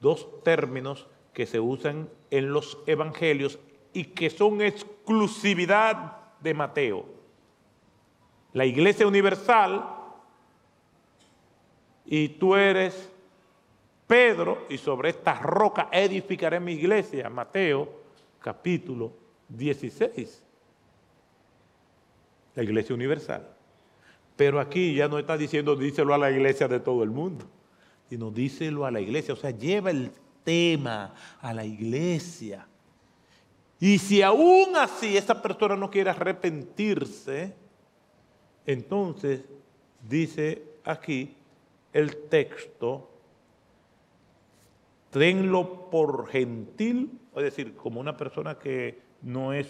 dos 0.00 0.42
términos 0.42 1.06
que 1.32 1.46
se 1.46 1.60
usan 1.60 2.08
en 2.30 2.52
los 2.52 2.78
evangelios 2.86 3.58
y 3.92 4.04
que 4.04 4.30
son 4.30 4.60
exclusividad 4.62 6.18
de 6.40 6.54
Mateo. 6.54 7.04
La 8.52 8.64
iglesia 8.64 9.06
universal 9.06 9.84
y 12.04 12.28
tú 12.28 12.54
eres 12.54 13.11
Pedro, 14.06 14.66
y 14.68 14.78
sobre 14.78 15.10
esta 15.10 15.34
roca 15.34 15.88
edificaré 15.90 16.60
mi 16.60 16.72
iglesia, 16.72 17.30
Mateo 17.30 18.02
capítulo 18.40 19.12
16. 19.48 20.42
La 22.54 22.62
iglesia 22.62 22.94
universal. 22.94 23.48
Pero 24.36 24.60
aquí 24.60 24.94
ya 24.94 25.08
no 25.08 25.18
está 25.18 25.36
diciendo 25.36 25.76
díselo 25.76 26.12
a 26.12 26.18
la 26.18 26.30
iglesia 26.30 26.68
de 26.68 26.80
todo 26.80 27.02
el 27.02 27.10
mundo, 27.10 27.46
sino 28.08 28.30
díselo 28.30 28.84
a 28.84 28.90
la 28.90 29.00
iglesia. 29.00 29.34
O 29.34 29.36
sea, 29.36 29.50
lleva 29.50 29.90
el 29.90 30.10
tema 30.44 31.14
a 31.40 31.54
la 31.54 31.64
iglesia. 31.64 32.66
Y 33.78 33.98
si 33.98 34.22
aún 34.22 34.76
así 34.76 35.16
esa 35.16 35.40
persona 35.40 35.76
no 35.76 35.90
quiere 35.90 36.10
arrepentirse, 36.10 37.54
entonces 38.66 39.42
dice 40.08 40.62
aquí 40.84 41.36
el 41.92 42.28
texto 42.28 43.11
tenlo 45.12 45.90
por 45.90 46.26
gentil, 46.28 47.20
es 47.36 47.42
decir, 47.42 47.76
como 47.76 48.00
una 48.00 48.16
persona 48.16 48.58
que 48.58 49.02
no 49.20 49.52
es 49.52 49.68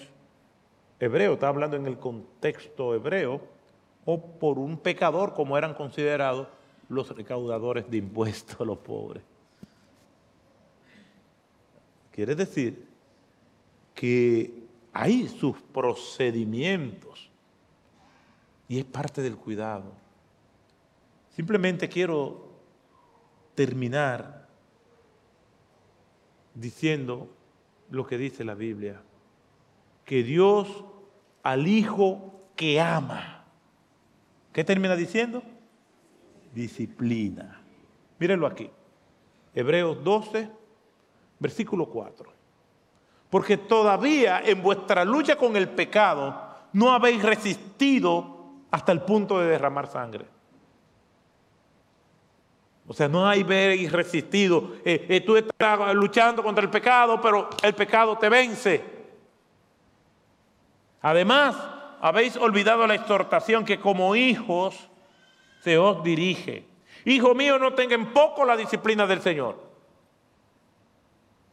hebreo, 1.00 1.34
está 1.34 1.48
hablando 1.48 1.76
en 1.76 1.86
el 1.86 1.98
contexto 1.98 2.94
hebreo, 2.94 3.40
o 4.04 4.20
por 4.20 4.58
un 4.58 4.78
pecador 4.78 5.34
como 5.34 5.58
eran 5.58 5.74
considerados 5.74 6.46
los 6.88 7.10
recaudadores 7.10 7.90
de 7.90 7.96
impuestos, 7.96 8.64
los 8.66 8.78
pobres. 8.78 9.24
Quiere 12.12 12.36
decir 12.36 12.86
que 13.94 14.62
hay 14.92 15.26
sus 15.26 15.60
procedimientos 15.60 17.30
y 18.68 18.78
es 18.78 18.84
parte 18.84 19.22
del 19.22 19.36
cuidado. 19.36 19.92
Simplemente 21.34 21.88
quiero 21.88 22.52
terminar 23.54 24.41
diciendo 26.54 27.28
lo 27.90 28.06
que 28.06 28.18
dice 28.18 28.44
la 28.44 28.54
Biblia, 28.54 29.00
que 30.04 30.22
Dios 30.22 30.84
al 31.42 31.66
Hijo 31.66 32.32
que 32.56 32.80
ama, 32.80 33.44
¿qué 34.52 34.64
termina 34.64 34.96
diciendo? 34.96 35.42
Disciplina. 36.54 37.60
Mírenlo 38.18 38.46
aquí, 38.46 38.70
Hebreos 39.54 40.02
12, 40.04 40.50
versículo 41.38 41.86
4. 41.86 42.32
Porque 43.30 43.56
todavía 43.56 44.40
en 44.44 44.62
vuestra 44.62 45.04
lucha 45.04 45.36
con 45.36 45.56
el 45.56 45.68
pecado 45.68 46.52
no 46.72 46.92
habéis 46.92 47.22
resistido 47.22 48.50
hasta 48.70 48.92
el 48.92 49.02
punto 49.02 49.38
de 49.40 49.48
derramar 49.48 49.86
sangre. 49.86 50.26
O 52.92 52.94
sea, 52.94 53.08
no 53.08 53.26
hay 53.26 53.42
ver 53.42 53.74
y 53.78 53.88
resistido. 53.88 54.74
Eh, 54.84 55.06
eh, 55.08 55.22
tú 55.22 55.34
estás 55.34 55.94
luchando 55.94 56.42
contra 56.42 56.62
el 56.62 56.68
pecado, 56.68 57.18
pero 57.22 57.48
el 57.62 57.74
pecado 57.74 58.18
te 58.18 58.28
vence. 58.28 58.84
Además, 61.00 61.56
habéis 62.02 62.36
olvidado 62.36 62.86
la 62.86 62.94
exhortación 62.94 63.64
que 63.64 63.80
como 63.80 64.14
hijos 64.14 64.90
se 65.62 65.78
os 65.78 66.04
dirige. 66.04 66.66
Hijo 67.06 67.34
mío, 67.34 67.58
no 67.58 67.72
tengan 67.72 68.12
poco 68.12 68.44
la 68.44 68.58
disciplina 68.58 69.06
del 69.06 69.22
Señor. 69.22 69.58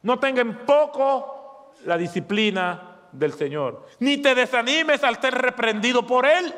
No 0.01 0.19
tengan 0.19 0.65
poco 0.65 1.71
la 1.85 1.97
disciplina 1.97 2.97
del 3.13 3.31
Señor. 3.31 3.87
Ni 3.99 4.17
te 4.17 4.35
desanimes 4.35 5.05
al 5.05 5.21
ser 5.21 5.35
reprendido 5.35 6.05
por 6.05 6.25
Él. 6.25 6.53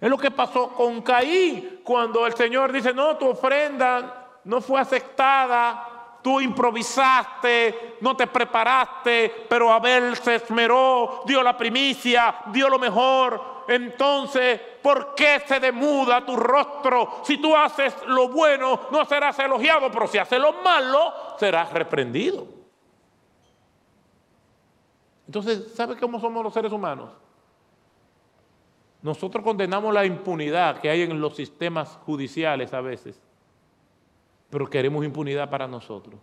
Es 0.00 0.08
lo 0.08 0.16
que 0.16 0.30
pasó 0.30 0.68
con 0.68 1.02
Caín, 1.02 1.80
cuando 1.84 2.26
el 2.26 2.34
Señor 2.34 2.72
dice, 2.72 2.94
no, 2.94 3.16
tu 3.16 3.28
ofrenda 3.28 4.38
no 4.44 4.60
fue 4.62 4.80
aceptada, 4.80 6.18
tú 6.22 6.40
improvisaste, 6.40 7.96
no 8.00 8.16
te 8.16 8.26
preparaste, 8.26 9.46
pero 9.48 9.70
Abel 9.70 10.16
se 10.16 10.36
esmeró, 10.36 11.22
dio 11.26 11.42
la 11.42 11.56
primicia, 11.56 12.36
dio 12.46 12.68
lo 12.68 12.78
mejor. 12.78 13.60
Entonces, 13.68 14.60
¿por 14.82 15.14
qué 15.14 15.42
se 15.46 15.60
demuda 15.60 16.24
tu 16.24 16.34
rostro? 16.34 17.20
Si 17.22 17.38
tú 17.38 17.54
haces 17.54 17.94
lo 18.06 18.28
bueno, 18.28 18.88
no 18.90 19.04
serás 19.04 19.38
elogiado, 19.38 19.90
pero 19.90 20.06
si 20.06 20.18
haces 20.18 20.40
lo 20.40 20.54
malo, 20.54 21.12
serás 21.38 21.72
reprendido. 21.72 22.46
Entonces, 25.26 25.72
¿sabe 25.74 25.96
cómo 25.96 26.18
somos 26.18 26.42
los 26.42 26.52
seres 26.52 26.72
humanos? 26.72 27.10
Nosotros 29.02 29.42
condenamos 29.42 29.94
la 29.94 30.04
impunidad 30.04 30.80
que 30.80 30.90
hay 30.90 31.02
en 31.02 31.20
los 31.20 31.36
sistemas 31.36 31.98
judiciales 32.04 32.74
a 32.74 32.80
veces, 32.80 33.20
pero 34.50 34.68
queremos 34.68 35.04
impunidad 35.04 35.48
para 35.48 35.66
nosotros. 35.66 36.20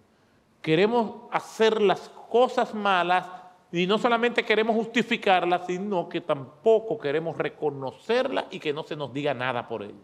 Queremos 0.61 1.23
hacer 1.31 1.81
las 1.81 2.09
cosas 2.29 2.73
malas 2.73 3.27
y 3.71 3.87
no 3.87 3.97
solamente 3.97 4.43
queremos 4.43 4.75
justificarlas, 4.75 5.65
sino 5.65 6.07
que 6.07 6.21
tampoco 6.21 6.97
queremos 6.97 7.37
reconocerlas 7.37 8.45
y 8.51 8.59
que 8.59 8.73
no 8.73 8.83
se 8.83 8.95
nos 8.95 9.11
diga 9.11 9.33
nada 9.33 9.67
por 9.67 9.83
ello. 9.83 9.95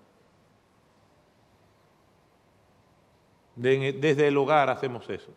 Desde 3.55 4.27
el 4.27 4.37
hogar 4.37 4.69
hacemos 4.69 5.07
eso. 5.09 5.31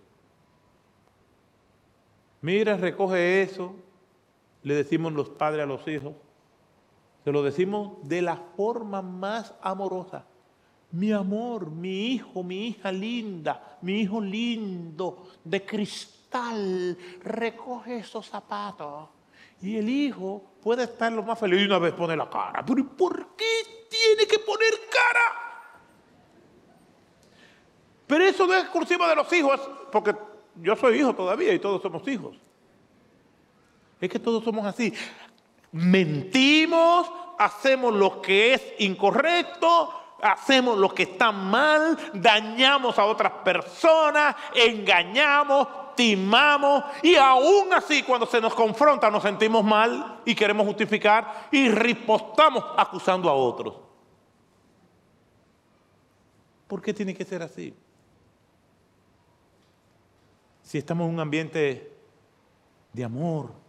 Mira, 2.41 2.77
recoge 2.77 3.43
eso, 3.43 3.75
le 4.63 4.75
decimos 4.75 5.13
los 5.13 5.29
padres 5.29 5.65
a 5.65 5.67
los 5.67 5.87
hijos, 5.87 6.15
se 7.27 7.33
lo 7.33 7.43
decimos 7.43 7.95
de 8.05 8.23
la 8.23 8.37
forma 8.37 9.03
más 9.03 9.53
amorosa. 9.61 10.25
Mi 10.93 11.11
amor, 11.11 11.73
mi 11.73 12.13
hijo, 12.13 12.45
mi 12.45 12.69
hija 12.69 12.93
linda, 12.93 13.79
mi 13.83 14.03
hijo 14.03 14.21
lindo, 14.21 15.27
de 15.43 15.67
cristal, 15.67 16.97
recoge 17.25 17.97
esos 17.97 18.29
zapatos. 18.29 19.09
Y 19.61 19.77
el 19.77 19.89
hijo 19.89 20.41
puede 20.63 20.85
estar 20.85 21.11
lo 21.11 21.25
más 21.25 21.37
feliz 21.37 21.63
y 21.63 21.65
una 21.65 21.81
vez 21.81 21.95
pone 21.95 22.17
la 22.17 22.31
cara. 22.31 22.65
Pero 22.65 22.87
¿por 22.91 23.35
qué 23.35 23.89
tiene 23.91 24.25
que 24.25 24.39
poner 24.39 24.75
cara? 24.89 25.83
Pero 28.07 28.23
eso 28.23 28.47
no 28.47 28.55
es 28.55 28.63
exclusivo 28.63 29.05
de 29.05 29.17
los 29.17 29.33
hijos, 29.33 29.61
porque 29.91 30.15
yo 30.63 30.77
soy 30.77 31.01
hijo 31.01 31.13
todavía 31.13 31.53
y 31.53 31.59
todos 31.59 31.83
somos 31.83 32.07
hijos. 32.07 32.37
Es 34.01 34.09
que 34.09 34.21
todos 34.21 34.45
somos 34.45 34.65
así 34.65 34.95
mentimos, 35.77 37.11
hacemos 37.39 37.95
lo 37.95 38.23
que 38.23 38.55
es 38.55 38.63
incorrecto, 38.79 39.93
hacemos 40.23 40.79
lo 40.79 40.89
que 40.95 41.05
está 41.05 41.31
mal, 41.31 41.97
dañamos 42.15 42.99
a 42.99 43.05
otras 43.05 43.33
personas, 43.45 44.35
engañamos, 44.55 45.69
timamos 45.95 46.85
y 47.03 47.17
aún 47.17 47.73
así 47.73 48.03
cuando 48.03 48.27
se 48.27 48.41
nos 48.41 48.55
confronta 48.55 49.11
nos 49.11 49.23
sentimos 49.23 49.65
mal 49.65 50.21
y 50.25 50.35
queremos 50.35 50.67
justificar 50.67 51.49
y 51.51 51.69
ripostamos 51.69 52.65
acusando 52.77 53.29
a 53.29 53.35
otros. 53.35 53.75
¿Por 56.67 56.83
qué 56.83 56.93
tiene 56.93 57.15
que 57.15 57.25
ser 57.25 57.43
así? 57.43 57.75
Si 60.63 60.79
estamos 60.79 61.07
en 61.07 61.15
un 61.15 61.21
ambiente 61.21 61.93
de 62.93 63.05
amor, 63.05 63.66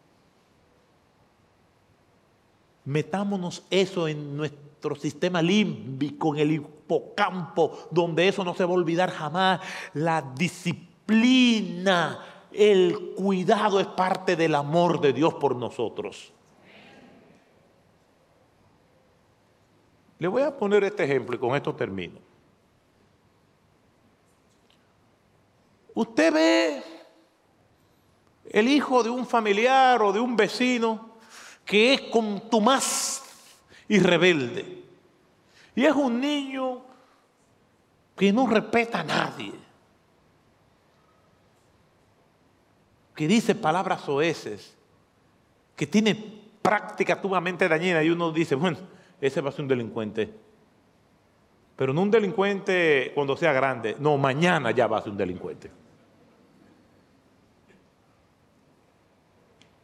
Metámonos 2.87 3.65
eso 3.69 4.07
en 4.07 4.37
nuestro 4.37 4.95
sistema 4.95 5.41
límbico, 5.41 6.33
en 6.33 6.39
el 6.39 6.51
hipocampo, 6.53 7.89
donde 7.91 8.29
eso 8.29 8.45
no 8.45 8.53
se 8.55 8.63
va 8.63 8.71
a 8.71 8.75
olvidar 8.75 9.11
jamás. 9.11 9.59
La 9.93 10.21
disciplina, 10.21 12.17
el 12.53 13.13
cuidado 13.17 13.81
es 13.81 13.87
parte 13.87 14.37
del 14.37 14.55
amor 14.55 15.01
de 15.01 15.11
Dios 15.11 15.33
por 15.33 15.53
nosotros. 15.57 16.31
Le 20.19 20.29
voy 20.29 20.43
a 20.43 20.57
poner 20.57 20.85
este 20.85 21.03
ejemplo 21.03 21.35
y 21.35 21.39
con 21.39 21.57
esto 21.57 21.75
termino. 21.75 22.19
Usted 25.93 26.33
ve 26.33 26.83
el 28.49 28.69
hijo 28.69 29.03
de 29.03 29.09
un 29.09 29.25
familiar 29.25 30.01
o 30.01 30.13
de 30.13 30.21
un 30.21 30.37
vecino 30.37 31.06
que 31.67 31.93
es 31.93 32.01
contumaz 32.01 33.23
y 33.89 33.99
rebelde. 33.99 34.83
Y 35.75 35.85
es 35.85 35.93
un 35.93 36.19
niño 36.19 36.81
que 38.15 38.31
no 38.31 38.47
respeta 38.47 39.01
a 39.01 39.03
nadie. 39.03 39.51
Que 43.13 43.27
dice 43.27 43.53
palabras 43.53 44.01
soeces. 44.01 44.75
Que 45.75 45.85
tiene 45.85 46.15
práctica 46.61 47.21
sumamente 47.21 47.67
dañina. 47.67 48.01
Y 48.01 48.09
uno 48.09 48.31
dice, 48.31 48.55
bueno, 48.55 48.77
ese 49.19 49.41
va 49.41 49.49
a 49.49 49.51
ser 49.51 49.63
un 49.63 49.67
delincuente. 49.67 50.33
Pero 51.75 51.93
no 51.93 52.01
un 52.01 52.11
delincuente 52.11 53.11
cuando 53.13 53.35
sea 53.35 53.51
grande. 53.51 53.97
No, 53.99 54.17
mañana 54.17 54.71
ya 54.71 54.87
va 54.87 54.99
a 54.99 55.01
ser 55.01 55.11
un 55.11 55.17
delincuente. 55.17 55.69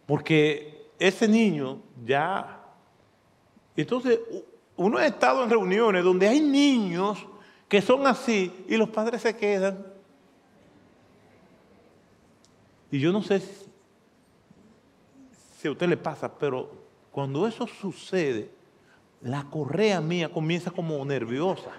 Porque 0.05 0.72
ese 1.07 1.27
niño 1.27 1.81
ya... 2.05 2.61
Entonces, 3.75 4.19
uno 4.77 4.97
ha 4.97 5.05
estado 5.05 5.43
en 5.43 5.49
reuniones 5.49 6.03
donde 6.03 6.27
hay 6.27 6.39
niños 6.39 7.25
que 7.67 7.81
son 7.81 8.07
así 8.07 8.65
y 8.69 8.77
los 8.77 8.89
padres 8.89 9.21
se 9.21 9.35
quedan. 9.35 9.85
Y 12.89 12.99
yo 12.99 13.11
no 13.11 13.21
sé 13.21 13.41
si, 15.57 15.67
a 15.67 15.71
usted 15.71 15.87
le 15.89 15.97
pasa, 15.97 16.31
pero 16.37 16.71
cuando 17.11 17.47
eso 17.47 17.67
sucede, 17.67 18.51
la 19.21 19.43
correa 19.43 19.99
mía 19.99 20.31
comienza 20.31 20.71
como 20.71 21.03
nerviosa 21.03 21.71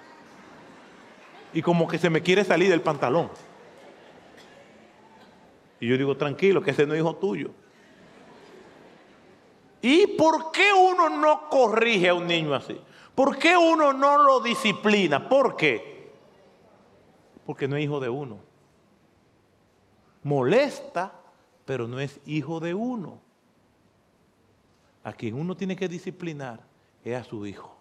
y 1.53 1.63
como 1.63 1.87
que 1.87 1.99
se 1.99 2.11
me 2.11 2.21
quiere 2.21 2.45
salir 2.45 2.69
del 2.69 2.83
pantalón. 2.83 3.31
Y 5.81 5.89
yo 5.89 5.97
digo, 5.97 6.17
tranquilo, 6.17 6.61
que 6.61 6.73
ese 6.73 6.87
no 6.87 6.93
es 6.93 7.01
hijo 7.01 7.15
tuyo. 7.17 7.51
¿Y 9.87 10.07
por 10.07 10.51
qué 10.51 10.73
uno 10.73 11.11
no 11.11 11.51
corrige 11.51 12.09
a 12.09 12.15
un 12.15 12.27
niño 12.27 12.55
así? 12.55 12.81
¿Por 13.15 13.39
qué 13.39 13.55
uno 13.55 13.93
no 13.93 14.17
lo 14.17 14.41
disciplina? 14.41 15.29
¿Por 15.29 15.57
qué? 15.57 16.11
Porque 17.45 17.69
no 17.69 17.77
es 17.77 17.85
hijo 17.85 18.01
de 18.01 18.09
uno. 18.09 18.39
Molesta, 20.23 21.13
pero 21.67 21.87
no 21.87 22.01
es 22.01 22.19
hijo 22.25 22.61
de 22.61 22.73
uno. 22.73 23.21
a 25.03 25.13
quien 25.13 25.35
uno 25.35 25.55
tiene 25.55 25.77
que 25.77 25.87
disciplinar 25.87 26.61
es 27.05 27.21
a 27.21 27.23
su 27.23 27.45
hijo. 27.45 27.77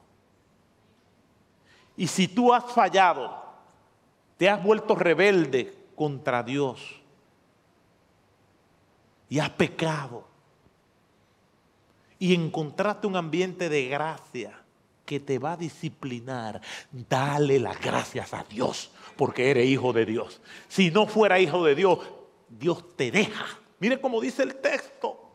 Y 1.96 2.08
si 2.08 2.28
tú 2.28 2.54
has 2.54 2.66
fallado, 2.66 3.46
te 4.36 4.50
has 4.50 4.62
vuelto 4.62 4.94
rebelde 4.94 5.74
contra 5.96 6.44
Dios 6.44 7.02
y 9.30 9.40
has 9.40 9.52
pecado 9.52 10.33
y 12.24 12.34
encontraste 12.34 13.06
un 13.06 13.18
ambiente 13.18 13.68
de 13.68 13.90
gracia 13.90 14.58
que 15.06 15.20
te 15.20 15.40
va 15.40 15.52
a 15.52 15.58
disciplinar, 15.58 16.62
dale 16.90 17.60
las 17.60 17.78
gracias 17.82 18.34
a 18.34 18.46
Dios 18.46 18.92
porque 19.18 19.52
eres 19.52 19.68
hijo 19.68 19.92
de 19.92 20.06
Dios. 20.06 20.40
Si 20.70 20.90
no 20.90 21.06
fuera 21.06 21.38
hijo 21.42 21.66
de 21.66 21.76
Dios, 21.76 22.00
Dios 22.48 22.96
te 22.96 23.12
deja. 23.12 23.46
Mire 23.80 24.00
cómo 24.00 24.22
dice 24.22 24.44
el 24.44 24.56
texto. 24.56 25.34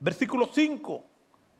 Versículo 0.00 0.50
5. 0.52 1.04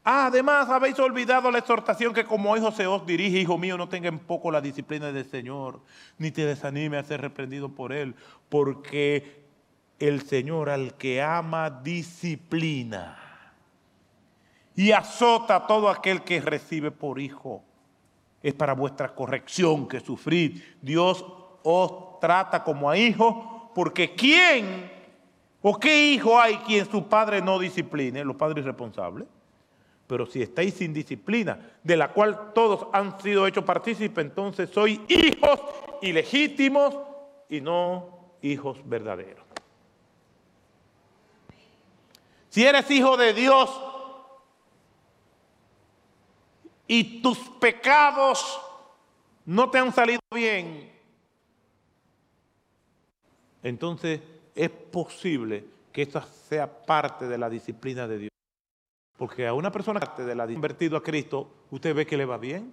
Ah, 0.02 0.26
además 0.26 0.68
habéis 0.70 0.98
olvidado 0.98 1.48
la 1.48 1.58
exhortación 1.58 2.12
que 2.12 2.24
como 2.24 2.56
hijo 2.56 2.72
se 2.72 2.88
os 2.88 3.06
dirige, 3.06 3.38
hijo 3.38 3.56
mío, 3.56 3.78
no 3.78 3.88
tenga 3.88 4.08
en 4.08 4.18
poco 4.18 4.50
la 4.50 4.60
disciplina 4.60 5.12
del 5.12 5.30
Señor, 5.30 5.80
ni 6.18 6.32
te 6.32 6.44
desanime 6.44 6.96
a 6.96 7.04
ser 7.04 7.20
reprendido 7.20 7.68
por 7.68 7.92
Él, 7.92 8.16
porque 8.48 9.46
el 9.98 10.22
Señor 10.22 10.70
al 10.70 10.94
que 10.94 11.20
ama 11.22 11.70
disciplina 11.70 13.18
y 14.76 14.92
azota 14.92 15.56
a 15.56 15.66
todo 15.66 15.88
aquel 15.88 16.22
que 16.22 16.40
recibe 16.40 16.92
por 16.92 17.18
hijo. 17.18 17.64
Es 18.40 18.54
para 18.54 18.74
vuestra 18.74 19.12
corrección 19.12 19.88
que 19.88 19.98
sufrid. 19.98 20.62
Dios 20.80 21.24
os 21.64 22.20
trata 22.20 22.62
como 22.62 22.88
a 22.88 22.96
hijos, 22.96 23.34
porque 23.74 24.14
¿quién 24.14 24.88
o 25.60 25.76
qué 25.80 26.12
hijo 26.12 26.38
hay 26.38 26.58
quien 26.58 26.88
su 26.88 27.08
padre 27.08 27.42
no 27.42 27.58
discipline? 27.58 28.24
Los 28.24 28.36
padres 28.36 28.64
responsables. 28.64 29.26
Pero 30.06 30.26
si 30.26 30.40
estáis 30.42 30.74
sin 30.74 30.94
disciplina, 30.94 31.58
de 31.82 31.96
la 31.96 32.12
cual 32.12 32.52
todos 32.54 32.86
han 32.92 33.20
sido 33.20 33.48
hechos 33.48 33.64
partícipes, 33.64 34.24
entonces 34.24 34.70
sois 34.70 35.00
hijos 35.08 35.60
ilegítimos 36.00 36.96
y 37.48 37.60
no 37.60 38.36
hijos 38.42 38.78
verdaderos. 38.88 39.47
Si 42.48 42.64
eres 42.64 42.90
hijo 42.90 43.16
de 43.16 43.34
Dios, 43.34 43.70
y 46.86 47.20
tus 47.20 47.38
pecados 47.60 48.60
no 49.44 49.70
te 49.70 49.78
han 49.78 49.92
salido 49.92 50.20
bien, 50.34 50.90
entonces 53.62 54.20
es 54.54 54.70
posible 54.70 55.66
que 55.92 56.02
esa 56.02 56.22
sea 56.22 56.66
parte 56.84 57.26
de 57.28 57.38
la 57.38 57.50
disciplina 57.50 58.08
de 58.08 58.18
Dios. 58.18 58.30
Porque 59.16 59.46
a 59.46 59.52
una 59.52 59.70
persona 59.70 60.00
que 60.00 60.22
de 60.22 60.54
convertido 60.54 60.96
a 60.96 61.02
Cristo, 61.02 61.50
usted 61.70 61.94
ve 61.94 62.06
que 62.06 62.16
le 62.16 62.24
va 62.24 62.38
bien. 62.38 62.72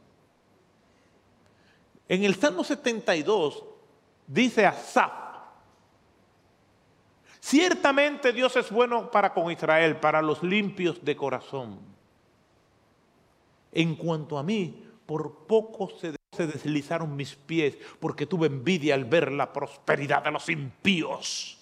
En 2.07 2.23
el 2.23 2.35
Salmo 2.35 2.63
72 2.63 3.63
dice 4.27 4.65
Asaf, 4.65 5.24
ciertamente 7.45 8.33
Dios 8.33 8.55
es 8.55 8.71
bueno 8.71 9.11
para 9.11 9.31
con 9.31 9.51
Israel, 9.51 9.97
para 9.97 10.21
los 10.21 10.41
limpios 10.41 11.05
de 11.05 11.15
corazón. 11.15 11.79
En 13.71 13.95
cuanto 13.95 14.39
a 14.39 14.43
mí, 14.43 14.83
por 15.05 15.45
poco 15.45 15.91
se, 15.99 16.15
deslizaron 16.47 17.15
mis 17.15 17.35
pies 17.35 17.77
porque 17.99 18.25
tuve 18.25 18.47
envidia 18.47 18.95
al 18.95 19.05
ver 19.05 19.31
la 19.31 19.53
prosperidad 19.53 20.23
de 20.23 20.31
los 20.31 20.49
impíos. 20.49 21.59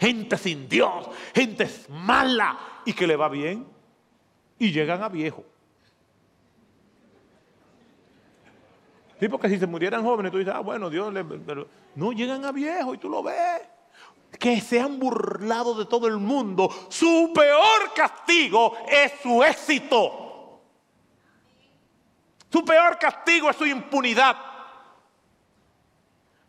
Gente 0.00 0.36
sin 0.36 0.68
Dios, 0.68 1.08
gente 1.34 1.68
mala 1.88 2.58
y 2.84 2.92
que 2.92 3.06
le 3.06 3.16
va 3.16 3.28
bien 3.28 3.66
y 4.58 4.72
llegan 4.72 5.02
a 5.02 5.08
viejo. 5.08 5.44
Sí, 9.20 9.28
porque 9.28 9.48
si 9.48 9.58
se 9.58 9.66
murieran 9.66 10.04
jóvenes, 10.04 10.30
tú 10.32 10.38
dices, 10.38 10.54
ah, 10.54 10.60
bueno, 10.60 10.90
Dios 10.90 11.12
le... 11.12 11.24
no, 11.94 12.12
llegan 12.12 12.44
a 12.44 12.52
viejo 12.52 12.94
y 12.94 12.98
tú 12.98 13.08
lo 13.08 13.22
ves. 13.22 13.62
Que 14.38 14.60
se 14.60 14.80
han 14.80 14.98
burlado 14.98 15.74
de 15.74 15.86
todo 15.86 16.06
el 16.06 16.18
mundo. 16.18 16.68
Su 16.88 17.32
peor 17.34 17.92
castigo 17.94 18.76
es 18.88 19.12
su 19.22 19.42
éxito. 19.42 20.60
Su 22.50 22.64
peor 22.64 22.98
castigo 22.98 23.50
es 23.50 23.56
su 23.56 23.66
impunidad. 23.66 24.36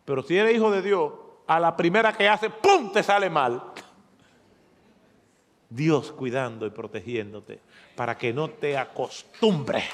Pero 0.04 0.22
si 0.22 0.36
eres 0.36 0.56
hijo 0.56 0.70
de 0.70 0.82
Dios, 0.82 1.12
a 1.46 1.60
la 1.60 1.76
primera 1.76 2.12
que 2.12 2.28
hace, 2.28 2.48
¡pum!, 2.48 2.92
te 2.92 3.02
sale 3.02 3.28
mal. 3.28 3.62
Dios 5.68 6.10
cuidando 6.10 6.66
y 6.66 6.70
protegiéndote 6.70 7.60
para 7.94 8.18
que 8.18 8.32
no 8.32 8.50
te 8.50 8.76
acostumbres. 8.76 9.84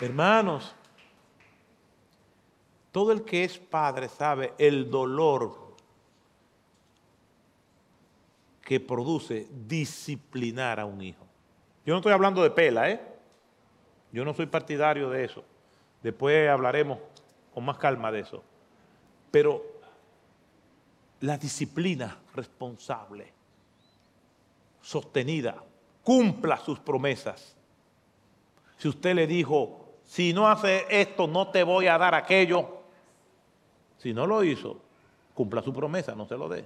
Hermanos, 0.00 0.74
todo 2.92 3.12
el 3.12 3.24
que 3.24 3.44
es 3.44 3.58
padre 3.58 4.08
sabe 4.08 4.54
el 4.58 4.90
dolor 4.90 5.68
que 8.62 8.78
produce 8.78 9.48
disciplinar 9.66 10.78
a 10.78 10.84
un 10.84 11.00
hijo. 11.00 11.26
Yo 11.84 11.94
no 11.94 11.98
estoy 11.98 12.12
hablando 12.12 12.42
de 12.42 12.50
pela, 12.50 12.90
¿eh? 12.90 13.00
Yo 14.12 14.24
no 14.24 14.34
soy 14.34 14.46
partidario 14.46 15.10
de 15.10 15.24
eso. 15.24 15.42
Después 16.02 16.48
hablaremos 16.48 16.98
con 17.52 17.64
más 17.64 17.78
calma 17.78 18.12
de 18.12 18.20
eso. 18.20 18.44
Pero 19.30 19.64
la 21.20 21.36
disciplina 21.36 22.18
responsable, 22.34 23.32
sostenida, 24.80 25.62
cumpla 26.04 26.56
sus 26.58 26.78
promesas. 26.78 27.56
Si 28.76 28.86
usted 28.86 29.14
le 29.14 29.26
dijo, 29.26 29.87
si 30.08 30.32
no 30.32 30.48
hace 30.48 30.86
esto, 30.88 31.26
no 31.26 31.48
te 31.48 31.62
voy 31.62 31.86
a 31.86 31.98
dar 31.98 32.14
aquello. 32.14 32.78
Si 33.98 34.14
no 34.14 34.26
lo 34.26 34.42
hizo, 34.42 34.80
cumpla 35.34 35.62
su 35.62 35.70
promesa, 35.70 36.14
no 36.14 36.26
se 36.26 36.38
lo 36.38 36.48
dé. 36.48 36.64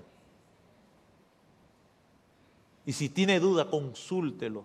Y 2.86 2.92
si 2.92 3.08
tiene 3.08 3.40
duda, 3.40 3.68
consúltelo. 3.68 4.64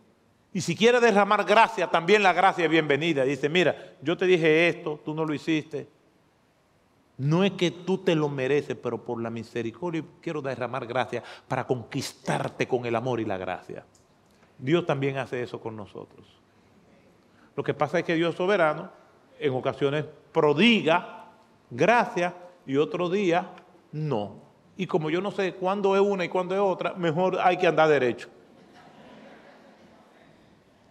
Y 0.54 0.62
si 0.62 0.76
quiere 0.76 1.00
derramar 1.00 1.44
gracia, 1.44 1.90
también 1.90 2.22
la 2.22 2.34
gracia 2.34 2.66
es 2.66 2.72
bienvenida. 2.72 3.24
Dice, 3.24 3.50
mira, 3.50 3.96
yo 4.04 4.16
te 4.16 4.28
dije 4.28 4.68
esto, 4.68 5.02
tú 5.04 5.16
no 5.16 5.26
lo 5.26 5.34
hiciste. 5.34 5.88
No 7.18 7.44
es 7.44 7.54
que 7.54 7.72
tú 7.72 7.98
te 7.98 8.14
lo 8.14 8.30
mereces, 8.30 8.78
pero 8.82 9.04
por 9.04 9.20
la 9.20 9.32
misericordia 9.32 10.04
quiero 10.22 10.44
derramar 10.44 10.86
gracia 10.86 11.24
para 11.48 11.66
conquistarte 11.66 12.68
con 12.68 12.86
el 12.86 12.96
amor 12.96 13.20
y 13.20 13.26
la 13.26 13.38
gracia. 13.38 13.84
Dios 14.60 14.86
también 14.86 15.18
hace 15.18 15.42
eso 15.42 15.60
con 15.60 15.76
nosotros. 15.76 16.38
Lo 17.58 17.64
que 17.64 17.74
pasa 17.74 17.98
es 17.98 18.06
que 18.06 18.14
Dios 18.14 18.36
soberano 18.36 18.92
en 19.40 19.52
ocasiones 19.52 20.06
prodiga 20.32 21.26
gracia 21.72 22.36
y 22.68 22.78
otro 22.78 23.10
día 23.10 23.50
no. 23.92 24.36
Y 24.78 24.86
como 24.86 25.10
yo 25.10 25.22
no 25.22 25.32
sé 25.32 25.56
cuándo 25.56 25.96
es 25.96 26.02
una 26.02 26.24
y 26.24 26.30
cuándo 26.30 26.54
es 26.54 26.62
otra, 26.62 26.94
mejor 26.94 27.40
hay 27.40 27.58
que 27.58 27.66
andar 27.66 27.90
derecho. 27.90 28.30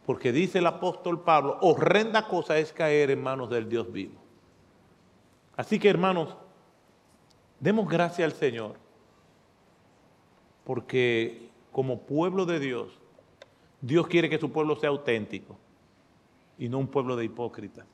Porque 0.04 0.32
dice 0.32 0.58
el 0.58 0.66
apóstol 0.66 1.22
Pablo, 1.22 1.56
horrenda 1.60 2.26
cosa 2.26 2.58
es 2.58 2.72
caer 2.72 3.12
en 3.12 3.22
manos 3.22 3.48
del 3.48 3.68
Dios 3.68 3.92
vivo. 3.92 4.20
Así 5.56 5.78
que 5.78 5.88
hermanos, 5.88 6.36
demos 7.60 7.88
gracias 7.88 8.32
al 8.32 8.36
Señor, 8.36 8.74
porque 10.64 11.48
como 11.70 12.00
pueblo 12.00 12.44
de 12.44 12.58
Dios, 12.58 12.98
Dios 13.80 14.08
quiere 14.08 14.28
que 14.28 14.38
su 14.38 14.50
pueblo 14.50 14.74
sea 14.74 14.88
auténtico 14.88 15.56
y 16.58 16.68
no 16.68 16.78
un 16.78 16.88
pueblo 16.88 17.16
de 17.16 17.24
hipócritas. 17.24 17.86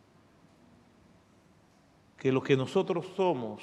Que 2.16 2.30
lo 2.30 2.42
que 2.42 2.56
nosotros 2.56 3.06
somos 3.16 3.62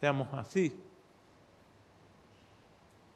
seamos 0.00 0.28
así. 0.32 0.74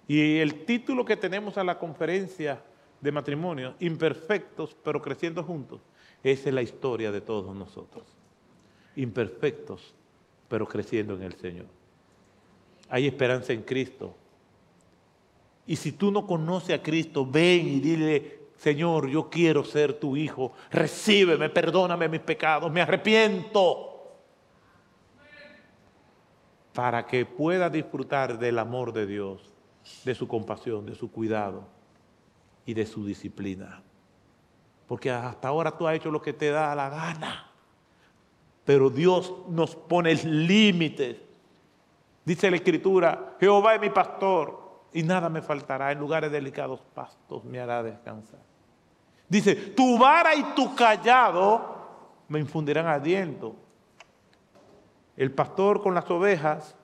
Y 0.08 0.38
el 0.38 0.64
título 0.64 1.04
que 1.04 1.16
tenemos 1.16 1.56
a 1.58 1.64
la 1.64 1.78
conferencia 1.78 2.62
de 3.00 3.12
matrimonio, 3.12 3.74
imperfectos 3.80 4.76
pero 4.82 5.00
creciendo 5.00 5.42
juntos, 5.42 5.80
esa 6.22 6.48
es 6.48 6.54
la 6.54 6.62
historia 6.62 7.10
de 7.10 7.20
todos 7.20 7.54
nosotros. 7.54 8.04
Imperfectos 8.96 9.94
pero 10.48 10.66
creciendo 10.66 11.14
en 11.14 11.22
el 11.22 11.32
Señor. 11.34 11.66
Hay 12.88 13.06
esperanza 13.06 13.52
en 13.54 13.62
Cristo. 13.62 14.14
Y 15.66 15.76
si 15.76 15.92
tú 15.92 16.10
no 16.10 16.26
conoces 16.26 16.78
a 16.78 16.82
Cristo, 16.82 17.24
ven 17.24 17.68
y 17.68 17.80
dile, 17.80 18.41
Señor, 18.62 19.08
yo 19.08 19.28
quiero 19.28 19.64
ser 19.64 19.94
tu 19.94 20.16
hijo, 20.16 20.52
recíbeme, 20.70 21.48
perdóname 21.48 22.08
mis 22.08 22.20
pecados, 22.20 22.70
me 22.70 22.80
arrepiento. 22.80 24.14
Para 26.72 27.04
que 27.04 27.26
pueda 27.26 27.68
disfrutar 27.68 28.38
del 28.38 28.60
amor 28.60 28.92
de 28.92 29.04
Dios 29.04 29.52
de 30.04 30.14
su 30.14 30.28
compasión, 30.28 30.86
de 30.86 30.94
su 30.94 31.10
cuidado 31.10 31.64
y 32.64 32.72
de 32.74 32.86
su 32.86 33.04
disciplina. 33.04 33.82
Porque 34.86 35.10
hasta 35.10 35.48
ahora 35.48 35.76
tú 35.76 35.88
has 35.88 35.96
hecho 35.96 36.12
lo 36.12 36.22
que 36.22 36.32
te 36.32 36.52
da 36.52 36.72
la 36.76 36.88
gana. 36.88 37.50
Pero 38.64 38.90
Dios 38.90 39.34
nos 39.48 39.74
pone 39.74 40.14
límites. 40.14 41.16
Dice 42.24 42.48
la 42.48 42.58
Escritura, 42.58 43.34
Jehová 43.40 43.74
es 43.74 43.80
mi 43.80 43.90
pastor 43.90 44.84
y 44.92 45.02
nada 45.02 45.28
me 45.28 45.42
faltará. 45.42 45.90
En 45.90 45.98
lugares 45.98 46.30
delicados 46.30 46.80
pastos 46.94 47.42
me 47.42 47.58
hará 47.58 47.82
descansar. 47.82 48.51
Dice, 49.32 49.56
tu 49.56 49.96
vara 49.96 50.34
y 50.34 50.42
tu 50.54 50.74
callado 50.74 51.74
me 52.28 52.38
infundirán 52.38 52.86
aliento. 52.86 53.56
El 55.16 55.32
pastor 55.32 55.80
con 55.82 55.94
las 55.94 56.10
ovejas 56.10 56.76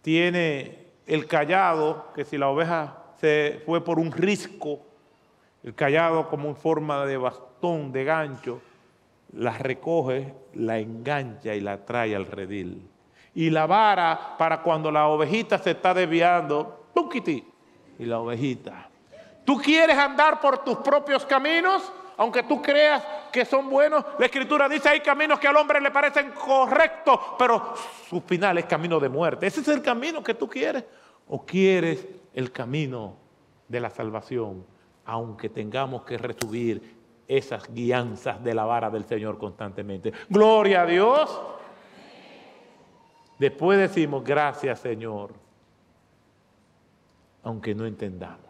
tiene 0.00 0.86
el 1.04 1.26
callado, 1.26 2.12
que 2.14 2.24
si 2.24 2.38
la 2.38 2.46
oveja 2.46 2.96
se 3.16 3.60
fue 3.66 3.82
por 3.82 3.98
un 3.98 4.12
risco, 4.12 4.78
el 5.64 5.74
callado 5.74 6.28
como 6.28 6.48
en 6.48 6.54
forma 6.54 7.04
de 7.06 7.16
bastón, 7.16 7.90
de 7.90 8.04
gancho, 8.04 8.60
la 9.32 9.58
recoge, 9.58 10.32
la 10.54 10.78
engancha 10.78 11.56
y 11.56 11.60
la 11.60 11.84
trae 11.84 12.14
al 12.14 12.26
redil. 12.26 12.88
Y 13.34 13.50
la 13.50 13.66
vara 13.66 14.36
para 14.38 14.62
cuando 14.62 14.92
la 14.92 15.08
ovejita 15.08 15.58
se 15.58 15.72
está 15.72 15.92
desviando, 15.92 16.86
¡tuquiti! 16.94 17.44
Y 17.98 18.04
la 18.04 18.20
ovejita. 18.20 18.89
¿Tú 19.44 19.58
quieres 19.58 19.96
andar 19.96 20.40
por 20.40 20.58
tus 20.64 20.76
propios 20.78 21.24
caminos? 21.26 21.92
Aunque 22.16 22.42
tú 22.42 22.60
creas 22.60 23.02
que 23.32 23.46
son 23.46 23.70
buenos, 23.70 24.04
la 24.18 24.26
escritura 24.26 24.68
dice 24.68 24.90
hay 24.90 25.00
caminos 25.00 25.38
que 25.38 25.48
al 25.48 25.56
hombre 25.56 25.80
le 25.80 25.90
parecen 25.90 26.32
correctos, 26.32 27.18
pero 27.38 27.74
su 28.08 28.20
final 28.20 28.58
es 28.58 28.66
camino 28.66 29.00
de 29.00 29.08
muerte. 29.08 29.46
¿Ese 29.46 29.62
es 29.62 29.68
el 29.68 29.80
camino 29.80 30.22
que 30.22 30.34
tú 30.34 30.46
quieres? 30.46 30.84
¿O 31.28 31.46
quieres 31.46 32.06
el 32.34 32.52
camino 32.52 33.16
de 33.68 33.80
la 33.80 33.88
salvación? 33.88 34.66
Aunque 35.06 35.48
tengamos 35.48 36.02
que 36.02 36.18
recibir 36.18 37.00
esas 37.26 37.72
guianzas 37.72 38.42
de 38.44 38.52
la 38.52 38.64
vara 38.64 38.90
del 38.90 39.04
Señor 39.04 39.38
constantemente. 39.38 40.12
Gloria 40.28 40.82
a 40.82 40.86
Dios. 40.86 41.40
Después 43.38 43.78
decimos, 43.78 44.22
gracias 44.22 44.80
Señor, 44.80 45.32
aunque 47.42 47.74
no 47.74 47.86
entendamos. 47.86 48.49